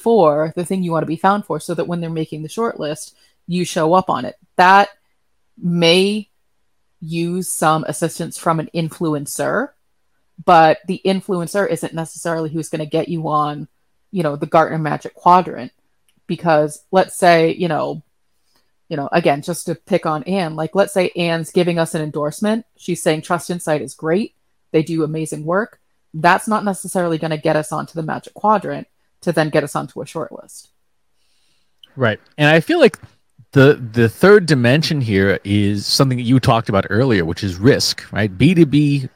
for 0.00 0.52
the 0.56 0.64
thing 0.64 0.82
you 0.82 0.92
want 0.92 1.02
to 1.02 1.06
be 1.08 1.16
found 1.16 1.44
for 1.44 1.60
so 1.60 1.74
that 1.74 1.86
when 1.86 2.00
they're 2.00 2.10
making 2.10 2.42
the 2.42 2.48
short 2.48 2.80
list, 2.80 3.16
you 3.46 3.64
show 3.64 3.94
up 3.94 4.10
on 4.10 4.24
it. 4.24 4.36
That 4.56 4.88
may 5.56 6.30
use 7.00 7.50
some 7.50 7.84
assistance 7.84 8.38
from 8.38 8.60
an 8.60 8.70
influencer, 8.74 9.70
but 10.44 10.78
the 10.86 11.00
influencer 11.04 11.68
isn't 11.68 11.94
necessarily 11.94 12.50
who's 12.50 12.68
going 12.68 12.80
to 12.80 12.86
get 12.86 13.08
you 13.08 13.28
on, 13.28 13.68
you 14.10 14.22
know, 14.22 14.36
the 14.36 14.46
Gartner 14.46 14.78
Magic 14.78 15.14
Quadrant. 15.14 15.72
Because 16.26 16.84
let's 16.92 17.16
say, 17.16 17.54
you 17.54 17.66
know, 17.66 18.02
you 18.88 18.96
know, 18.96 19.08
again, 19.10 19.42
just 19.42 19.66
to 19.66 19.74
pick 19.74 20.06
on 20.06 20.22
Ann, 20.24 20.56
like 20.56 20.74
let's 20.74 20.92
say 20.92 21.10
Ann's 21.16 21.50
giving 21.50 21.78
us 21.78 21.94
an 21.94 22.02
endorsement. 22.02 22.66
She's 22.76 23.02
saying 23.02 23.22
Trust 23.22 23.50
Insight 23.50 23.82
is 23.82 23.94
great. 23.94 24.34
They 24.72 24.82
do 24.82 25.02
amazing 25.02 25.44
work. 25.44 25.80
That's 26.14 26.48
not 26.48 26.64
necessarily 26.64 27.18
going 27.18 27.30
to 27.30 27.38
get 27.38 27.56
us 27.56 27.72
onto 27.72 27.94
the 27.94 28.02
Magic 28.02 28.34
Quadrant 28.34 28.86
to 29.22 29.32
then 29.32 29.50
get 29.50 29.64
us 29.64 29.76
onto 29.76 30.00
a 30.00 30.06
short 30.06 30.32
list. 30.32 30.68
Right. 31.96 32.20
And 32.38 32.48
I 32.48 32.60
feel 32.60 32.78
like 32.78 32.98
the 33.52 33.74
the 33.92 34.08
third 34.08 34.46
dimension 34.46 35.00
here 35.00 35.40
is 35.44 35.86
something 35.86 36.18
that 36.18 36.24
you 36.24 36.38
talked 36.38 36.68
about 36.68 36.86
earlier, 36.88 37.24
which 37.24 37.42
is 37.42 37.56
risk, 37.56 38.10
right? 38.12 38.36
B2B 38.36 39.08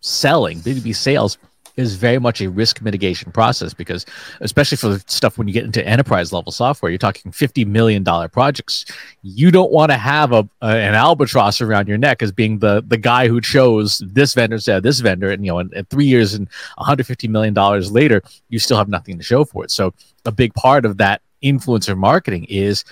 selling, 0.00 0.60
B2B 0.60 0.94
sales 0.94 1.38
is 1.76 1.94
very 1.94 2.18
much 2.18 2.40
a 2.40 2.50
risk 2.50 2.82
mitigation 2.82 3.32
process 3.32 3.72
because 3.72 4.04
especially 4.40 4.76
for 4.76 4.88
the 4.88 5.04
stuff 5.06 5.38
when 5.38 5.48
you 5.48 5.54
get 5.54 5.64
into 5.64 5.86
enterprise 5.86 6.32
level 6.32 6.52
software 6.52 6.90
you're 6.90 6.98
talking 6.98 7.32
50 7.32 7.64
million 7.64 8.02
dollar 8.02 8.28
projects. 8.28 8.84
You 9.22 9.50
don't 9.50 9.72
want 9.72 9.90
to 9.90 9.96
have 9.96 10.32
a, 10.32 10.48
a, 10.60 10.66
an 10.66 10.94
albatross 10.94 11.60
around 11.60 11.88
your 11.88 11.98
neck 11.98 12.22
as 12.22 12.32
being 12.32 12.58
the 12.58 12.82
the 12.86 12.96
guy 12.96 13.28
who 13.28 13.40
chose 13.40 14.02
this 14.06 14.34
vendor 14.34 14.56
instead 14.56 14.76
of 14.76 14.82
this 14.82 15.00
vendor. 15.00 15.30
And 15.30 15.44
you 15.44 15.52
know 15.52 15.58
and, 15.58 15.72
and 15.72 15.88
three 15.88 16.06
years 16.06 16.34
and 16.34 16.48
150 16.76 17.28
million 17.28 17.54
dollars 17.54 17.90
later 17.90 18.22
you 18.48 18.58
still 18.58 18.76
have 18.76 18.88
nothing 18.88 19.16
to 19.18 19.24
show 19.24 19.44
for 19.44 19.64
it. 19.64 19.70
So 19.70 19.94
a 20.24 20.32
big 20.32 20.54
part 20.54 20.84
of 20.84 20.98
that 20.98 21.22
influencer 21.42 21.96
marketing 21.96 22.44
is 22.48 22.84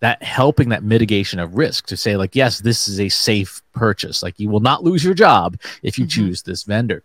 that 0.00 0.22
helping 0.22 0.68
that 0.68 0.82
mitigation 0.82 1.38
of 1.38 1.56
risk 1.56 1.86
to 1.86 1.96
say 1.96 2.16
like 2.16 2.34
yes 2.34 2.60
this 2.60 2.88
is 2.88 3.00
a 3.00 3.08
safe 3.08 3.62
purchase. 3.72 4.22
Like 4.22 4.38
you 4.38 4.48
will 4.48 4.60
not 4.60 4.82
lose 4.82 5.04
your 5.04 5.14
job 5.14 5.58
if 5.82 5.98
you 5.98 6.04
mm-hmm. 6.04 6.26
choose 6.26 6.42
this 6.42 6.64
vendor 6.64 7.02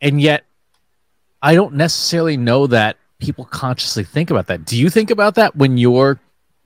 and 0.00 0.20
yet 0.20 0.44
i 1.42 1.54
don't 1.54 1.74
necessarily 1.74 2.36
know 2.36 2.66
that 2.66 2.96
people 3.18 3.44
consciously 3.44 4.04
think 4.04 4.30
about 4.30 4.46
that 4.46 4.64
do 4.64 4.76
you 4.78 4.90
think 4.90 5.10
about 5.10 5.34
that 5.34 5.54
when 5.56 5.78
you're 5.78 6.18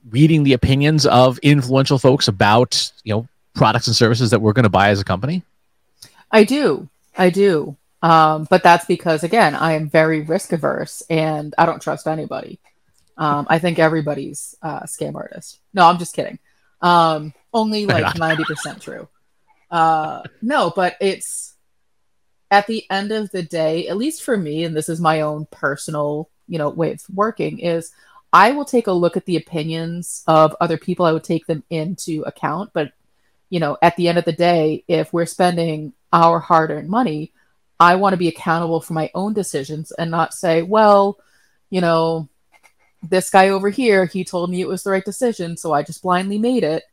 reading 0.09 0.43
the 0.43 0.53
opinions 0.53 1.05
of 1.05 1.37
influential 1.39 1.97
folks 1.97 2.27
about 2.27 2.91
you 3.03 3.13
know 3.13 3.27
products 3.55 3.87
and 3.87 3.95
services 3.95 4.31
that 4.31 4.41
we're 4.41 4.53
going 4.53 4.63
to 4.63 4.69
buy 4.69 4.89
as 4.89 4.99
a 4.99 5.03
company 5.05 5.43
i 6.31 6.43
do 6.43 6.87
i 7.17 7.29
do 7.29 7.75
um, 8.01 8.45
but 8.49 8.63
that's 8.63 8.85
because 8.85 9.23
again 9.23 9.55
i 9.55 9.73
am 9.73 9.89
very 9.89 10.21
risk 10.21 10.51
averse 10.51 11.01
and 11.09 11.55
i 11.57 11.65
don't 11.65 11.81
trust 11.81 12.07
anybody 12.07 12.59
um, 13.17 13.45
I 13.49 13.59
think 13.59 13.79
everybody's 13.79 14.55
uh, 14.61 14.81
scam 14.81 15.15
artist. 15.15 15.59
No, 15.73 15.85
I'm 15.87 15.97
just 15.97 16.15
kidding. 16.15 16.39
Um, 16.81 17.33
only 17.53 17.85
like 17.87 18.17
ninety 18.17 18.43
percent 18.43 18.81
true. 18.81 19.07
Uh, 19.69 20.23
no, 20.41 20.71
but 20.75 20.95
it's 20.99 21.52
at 22.53 22.67
the 22.67 22.85
end 22.91 23.11
of 23.11 23.31
the 23.31 23.41
day, 23.41 23.87
at 23.87 23.97
least 23.97 24.21
for 24.21 24.37
me, 24.37 24.63
and 24.63 24.77
this 24.77 24.87
is 24.87 25.01
my 25.01 25.21
own 25.21 25.47
personal, 25.49 26.29
you 26.47 26.59
know, 26.59 26.69
way 26.69 26.91
of 26.91 27.01
working. 27.11 27.57
Is 27.57 27.91
I 28.31 28.51
will 28.51 28.63
take 28.63 28.85
a 28.85 28.91
look 28.91 29.17
at 29.17 29.25
the 29.25 29.37
opinions 29.37 30.23
of 30.27 30.55
other 30.61 30.77
people. 30.77 31.03
I 31.03 31.13
would 31.13 31.23
take 31.23 31.47
them 31.47 31.63
into 31.71 32.21
account, 32.27 32.69
but 32.71 32.93
you 33.49 33.59
know, 33.59 33.75
at 33.81 33.95
the 33.95 34.07
end 34.07 34.19
of 34.19 34.25
the 34.25 34.31
day, 34.31 34.83
if 34.87 35.11
we're 35.11 35.25
spending 35.25 35.93
our 36.11 36.39
hard-earned 36.39 36.89
money, 36.89 37.31
I 37.79 37.95
want 37.95 38.13
to 38.13 38.17
be 38.17 38.27
accountable 38.27 38.81
for 38.81 38.93
my 38.93 39.09
own 39.15 39.33
decisions 39.33 39.91
and 39.91 40.11
not 40.11 40.35
say, 40.35 40.61
well, 40.61 41.17
you 41.71 41.81
know, 41.81 42.29
this 43.01 43.31
guy 43.31 43.49
over 43.49 43.69
here, 43.69 44.05
he 44.05 44.23
told 44.23 44.51
me 44.51 44.61
it 44.61 44.67
was 44.67 44.83
the 44.83 44.91
right 44.91 45.03
decision, 45.03 45.57
so 45.57 45.73
I 45.73 45.81
just 45.81 46.03
blindly 46.03 46.37
made 46.37 46.63
it. 46.63 46.83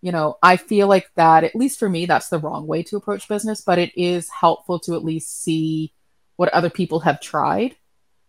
You 0.00 0.12
know, 0.12 0.38
I 0.42 0.56
feel 0.56 0.86
like 0.86 1.10
that, 1.16 1.44
at 1.44 1.56
least 1.56 1.78
for 1.78 1.88
me, 1.88 2.06
that's 2.06 2.28
the 2.28 2.38
wrong 2.38 2.66
way 2.66 2.82
to 2.84 2.96
approach 2.96 3.28
business, 3.28 3.60
but 3.60 3.78
it 3.78 3.92
is 3.96 4.28
helpful 4.28 4.78
to 4.80 4.94
at 4.94 5.04
least 5.04 5.42
see 5.42 5.92
what 6.36 6.50
other 6.50 6.70
people 6.70 7.00
have 7.00 7.20
tried 7.20 7.76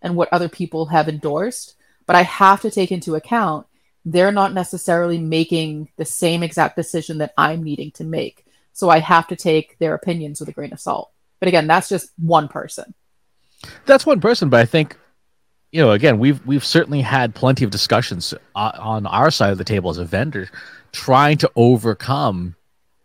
and 0.01 0.15
what 0.15 0.29
other 0.32 0.49
people 0.49 0.88
have 0.88 1.08
endorsed. 1.08 1.75
But 2.08 2.15
I 2.15 2.23
have 2.23 2.62
to 2.62 2.71
take 2.71 2.91
into 2.91 3.15
account 3.15 3.67
they're 4.05 4.32
not 4.32 4.53
necessarily 4.53 5.17
making 5.17 5.89
the 5.97 6.05
same 6.05 6.41
exact 6.41 6.75
decision 6.75 7.19
that 7.19 7.34
I'm 7.38 7.62
needing 7.63 7.91
to 7.91 8.03
make. 8.03 8.45
So 8.73 8.89
I 8.89 8.99
have 8.99 9.27
to 9.27 9.36
take 9.36 9.77
their 9.77 9.93
opinions 9.93 10.39
with 10.39 10.49
a 10.49 10.53
grain 10.53 10.73
of 10.73 10.79
salt. 10.79 11.12
But 11.39 11.49
again, 11.49 11.67
that's 11.67 11.89
just 11.89 12.12
one 12.17 12.47
person. 12.47 12.93
That's 13.86 14.05
one 14.05 14.21
person, 14.21 14.49
but 14.49 14.62
I 14.62 14.65
think 14.65 14.95
you 15.71 15.82
know, 15.82 15.91
again, 15.91 16.17
we've 16.17 16.43
we've 16.47 16.65
certainly 16.65 17.01
had 17.01 17.36
plenty 17.36 17.63
of 17.63 17.69
discussions 17.69 18.34
uh, 18.55 18.71
on 18.79 19.05
our 19.05 19.29
side 19.29 19.51
of 19.51 19.60
the 19.60 19.63
table 19.63 19.91
as 19.91 19.99
a 19.99 20.05
vendor, 20.05 20.49
trying 20.91 21.38
to 21.39 21.52
overcome 21.56 22.56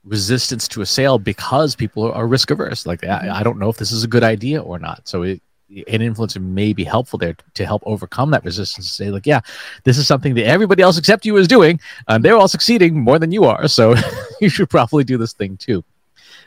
resistance 0.05 0.69
to 0.69 0.83
a 0.83 0.87
sale 0.87 1.19
because 1.19 1.75
people 1.75 2.11
are 2.13 2.27
risk 2.27 2.51
averse. 2.51 2.87
Like, 2.87 3.01
mm-hmm. 3.01 3.31
I, 3.31 3.41
I, 3.41 3.43
don't 3.43 3.59
know 3.59 3.69
if 3.69 3.77
this 3.77 3.93
is 3.93 4.05
a 4.05 4.09
good 4.09 4.23
idea 4.23 4.61
or 4.63 4.79
not. 4.79 5.09
So, 5.09 5.23
it, 5.23 5.41
an 5.71 6.01
influencer 6.01 6.43
may 6.43 6.73
be 6.73 6.85
helpful 6.85 7.19
there 7.19 7.35
to 7.55 7.67
help 7.67 7.83
overcome 7.87 8.31
that 8.31 8.45
resistance. 8.45 8.91
Say, 8.91 9.11
like, 9.11 9.27
yeah, 9.27 9.41
this 9.85 9.99
is 9.99 10.07
something 10.07 10.35
that 10.35 10.47
everybody 10.47 10.83
else 10.83 10.99
except 10.99 11.25
you 11.25 11.37
is 11.37 11.49
doing, 11.49 11.81
and 12.07 12.25
they're 12.25 12.37
all 12.37 12.49
succeeding 12.49 13.01
more 13.01 13.19
than 13.19 13.33
you 13.33 13.45
are. 13.45 13.67
So, 13.67 13.95
you 14.41 14.49
should 14.49 14.71
probably 14.71 15.05
do 15.05 15.17
this 15.17 15.33
thing 15.33 15.57
too. 15.57 15.83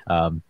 Um, 0.06 0.42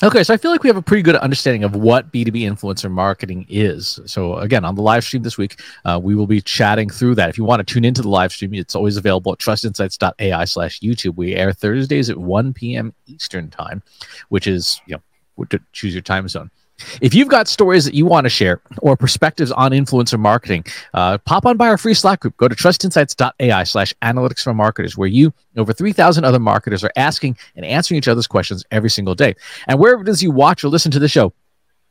Okay, 0.00 0.22
so 0.22 0.32
I 0.32 0.36
feel 0.36 0.52
like 0.52 0.62
we 0.62 0.68
have 0.68 0.76
a 0.76 0.82
pretty 0.82 1.02
good 1.02 1.16
understanding 1.16 1.64
of 1.64 1.74
what 1.74 2.12
B2B 2.12 2.42
influencer 2.42 2.88
marketing 2.88 3.44
is. 3.48 3.98
So, 4.06 4.36
again, 4.36 4.64
on 4.64 4.76
the 4.76 4.82
live 4.82 5.02
stream 5.02 5.24
this 5.24 5.36
week, 5.36 5.60
uh, 5.84 5.98
we 6.00 6.14
will 6.14 6.28
be 6.28 6.40
chatting 6.40 6.88
through 6.88 7.16
that. 7.16 7.28
If 7.30 7.36
you 7.36 7.42
want 7.42 7.66
to 7.66 7.74
tune 7.74 7.84
into 7.84 8.02
the 8.02 8.08
live 8.08 8.30
stream, 8.30 8.54
it's 8.54 8.76
always 8.76 8.96
available 8.96 9.32
at 9.32 9.40
trustinsights.ai 9.40 10.44
slash 10.44 10.78
YouTube. 10.78 11.16
We 11.16 11.34
air 11.34 11.52
Thursdays 11.52 12.10
at 12.10 12.16
1 12.16 12.52
p.m. 12.52 12.94
Eastern 13.06 13.50
Time, 13.50 13.82
which 14.28 14.46
is, 14.46 14.80
you 14.86 14.94
know, 14.94 15.58
choose 15.72 15.94
your 15.94 16.02
time 16.02 16.28
zone. 16.28 16.52
If 17.00 17.14
you've 17.14 17.28
got 17.28 17.48
stories 17.48 17.84
that 17.84 17.94
you 17.94 18.06
want 18.06 18.24
to 18.24 18.30
share 18.30 18.60
or 18.80 18.96
perspectives 18.96 19.50
on 19.52 19.72
influencer 19.72 20.18
marketing, 20.18 20.64
uh, 20.94 21.18
pop 21.18 21.46
on 21.46 21.56
by 21.56 21.68
our 21.68 21.78
free 21.78 21.94
Slack 21.94 22.20
group. 22.20 22.36
Go 22.36 22.48
to 22.48 22.54
trustinsights.ai 22.54 23.64
slash 23.64 23.94
analytics 24.02 24.42
for 24.42 24.54
marketers, 24.54 24.96
where 24.96 25.08
you, 25.08 25.32
over 25.56 25.72
3,000 25.72 26.24
other 26.24 26.38
marketers, 26.38 26.84
are 26.84 26.92
asking 26.96 27.36
and 27.56 27.64
answering 27.64 27.98
each 27.98 28.08
other's 28.08 28.26
questions 28.26 28.64
every 28.70 28.90
single 28.90 29.14
day. 29.14 29.34
And 29.66 29.78
wherever 29.78 30.02
it 30.02 30.08
is 30.08 30.22
you 30.22 30.30
watch 30.30 30.64
or 30.64 30.68
listen 30.68 30.92
to 30.92 30.98
the 30.98 31.08
show, 31.08 31.32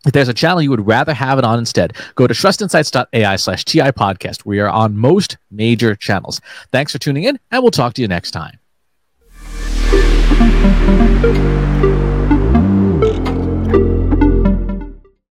if 0.05 0.13
there's 0.13 0.29
a 0.29 0.33
channel 0.33 0.61
you 0.61 0.69
would 0.69 0.85
rather 0.85 1.13
have 1.13 1.37
it 1.39 1.43
on 1.43 1.59
instead, 1.59 1.97
go 2.15 2.27
to 2.27 2.33
trustinsights.ai 2.33 3.35
slash 3.35 3.65
TI 3.65 3.91
podcast. 3.91 4.45
We 4.45 4.59
are 4.59 4.69
on 4.69 4.95
most 4.97 5.37
major 5.51 5.95
channels. 5.95 6.39
Thanks 6.71 6.91
for 6.91 6.99
tuning 6.99 7.23
in, 7.23 7.39
and 7.51 7.63
we'll 7.63 7.71
talk 7.71 7.93
to 7.95 8.01
you 8.01 8.07
next 8.07 8.31
time. 8.31 8.59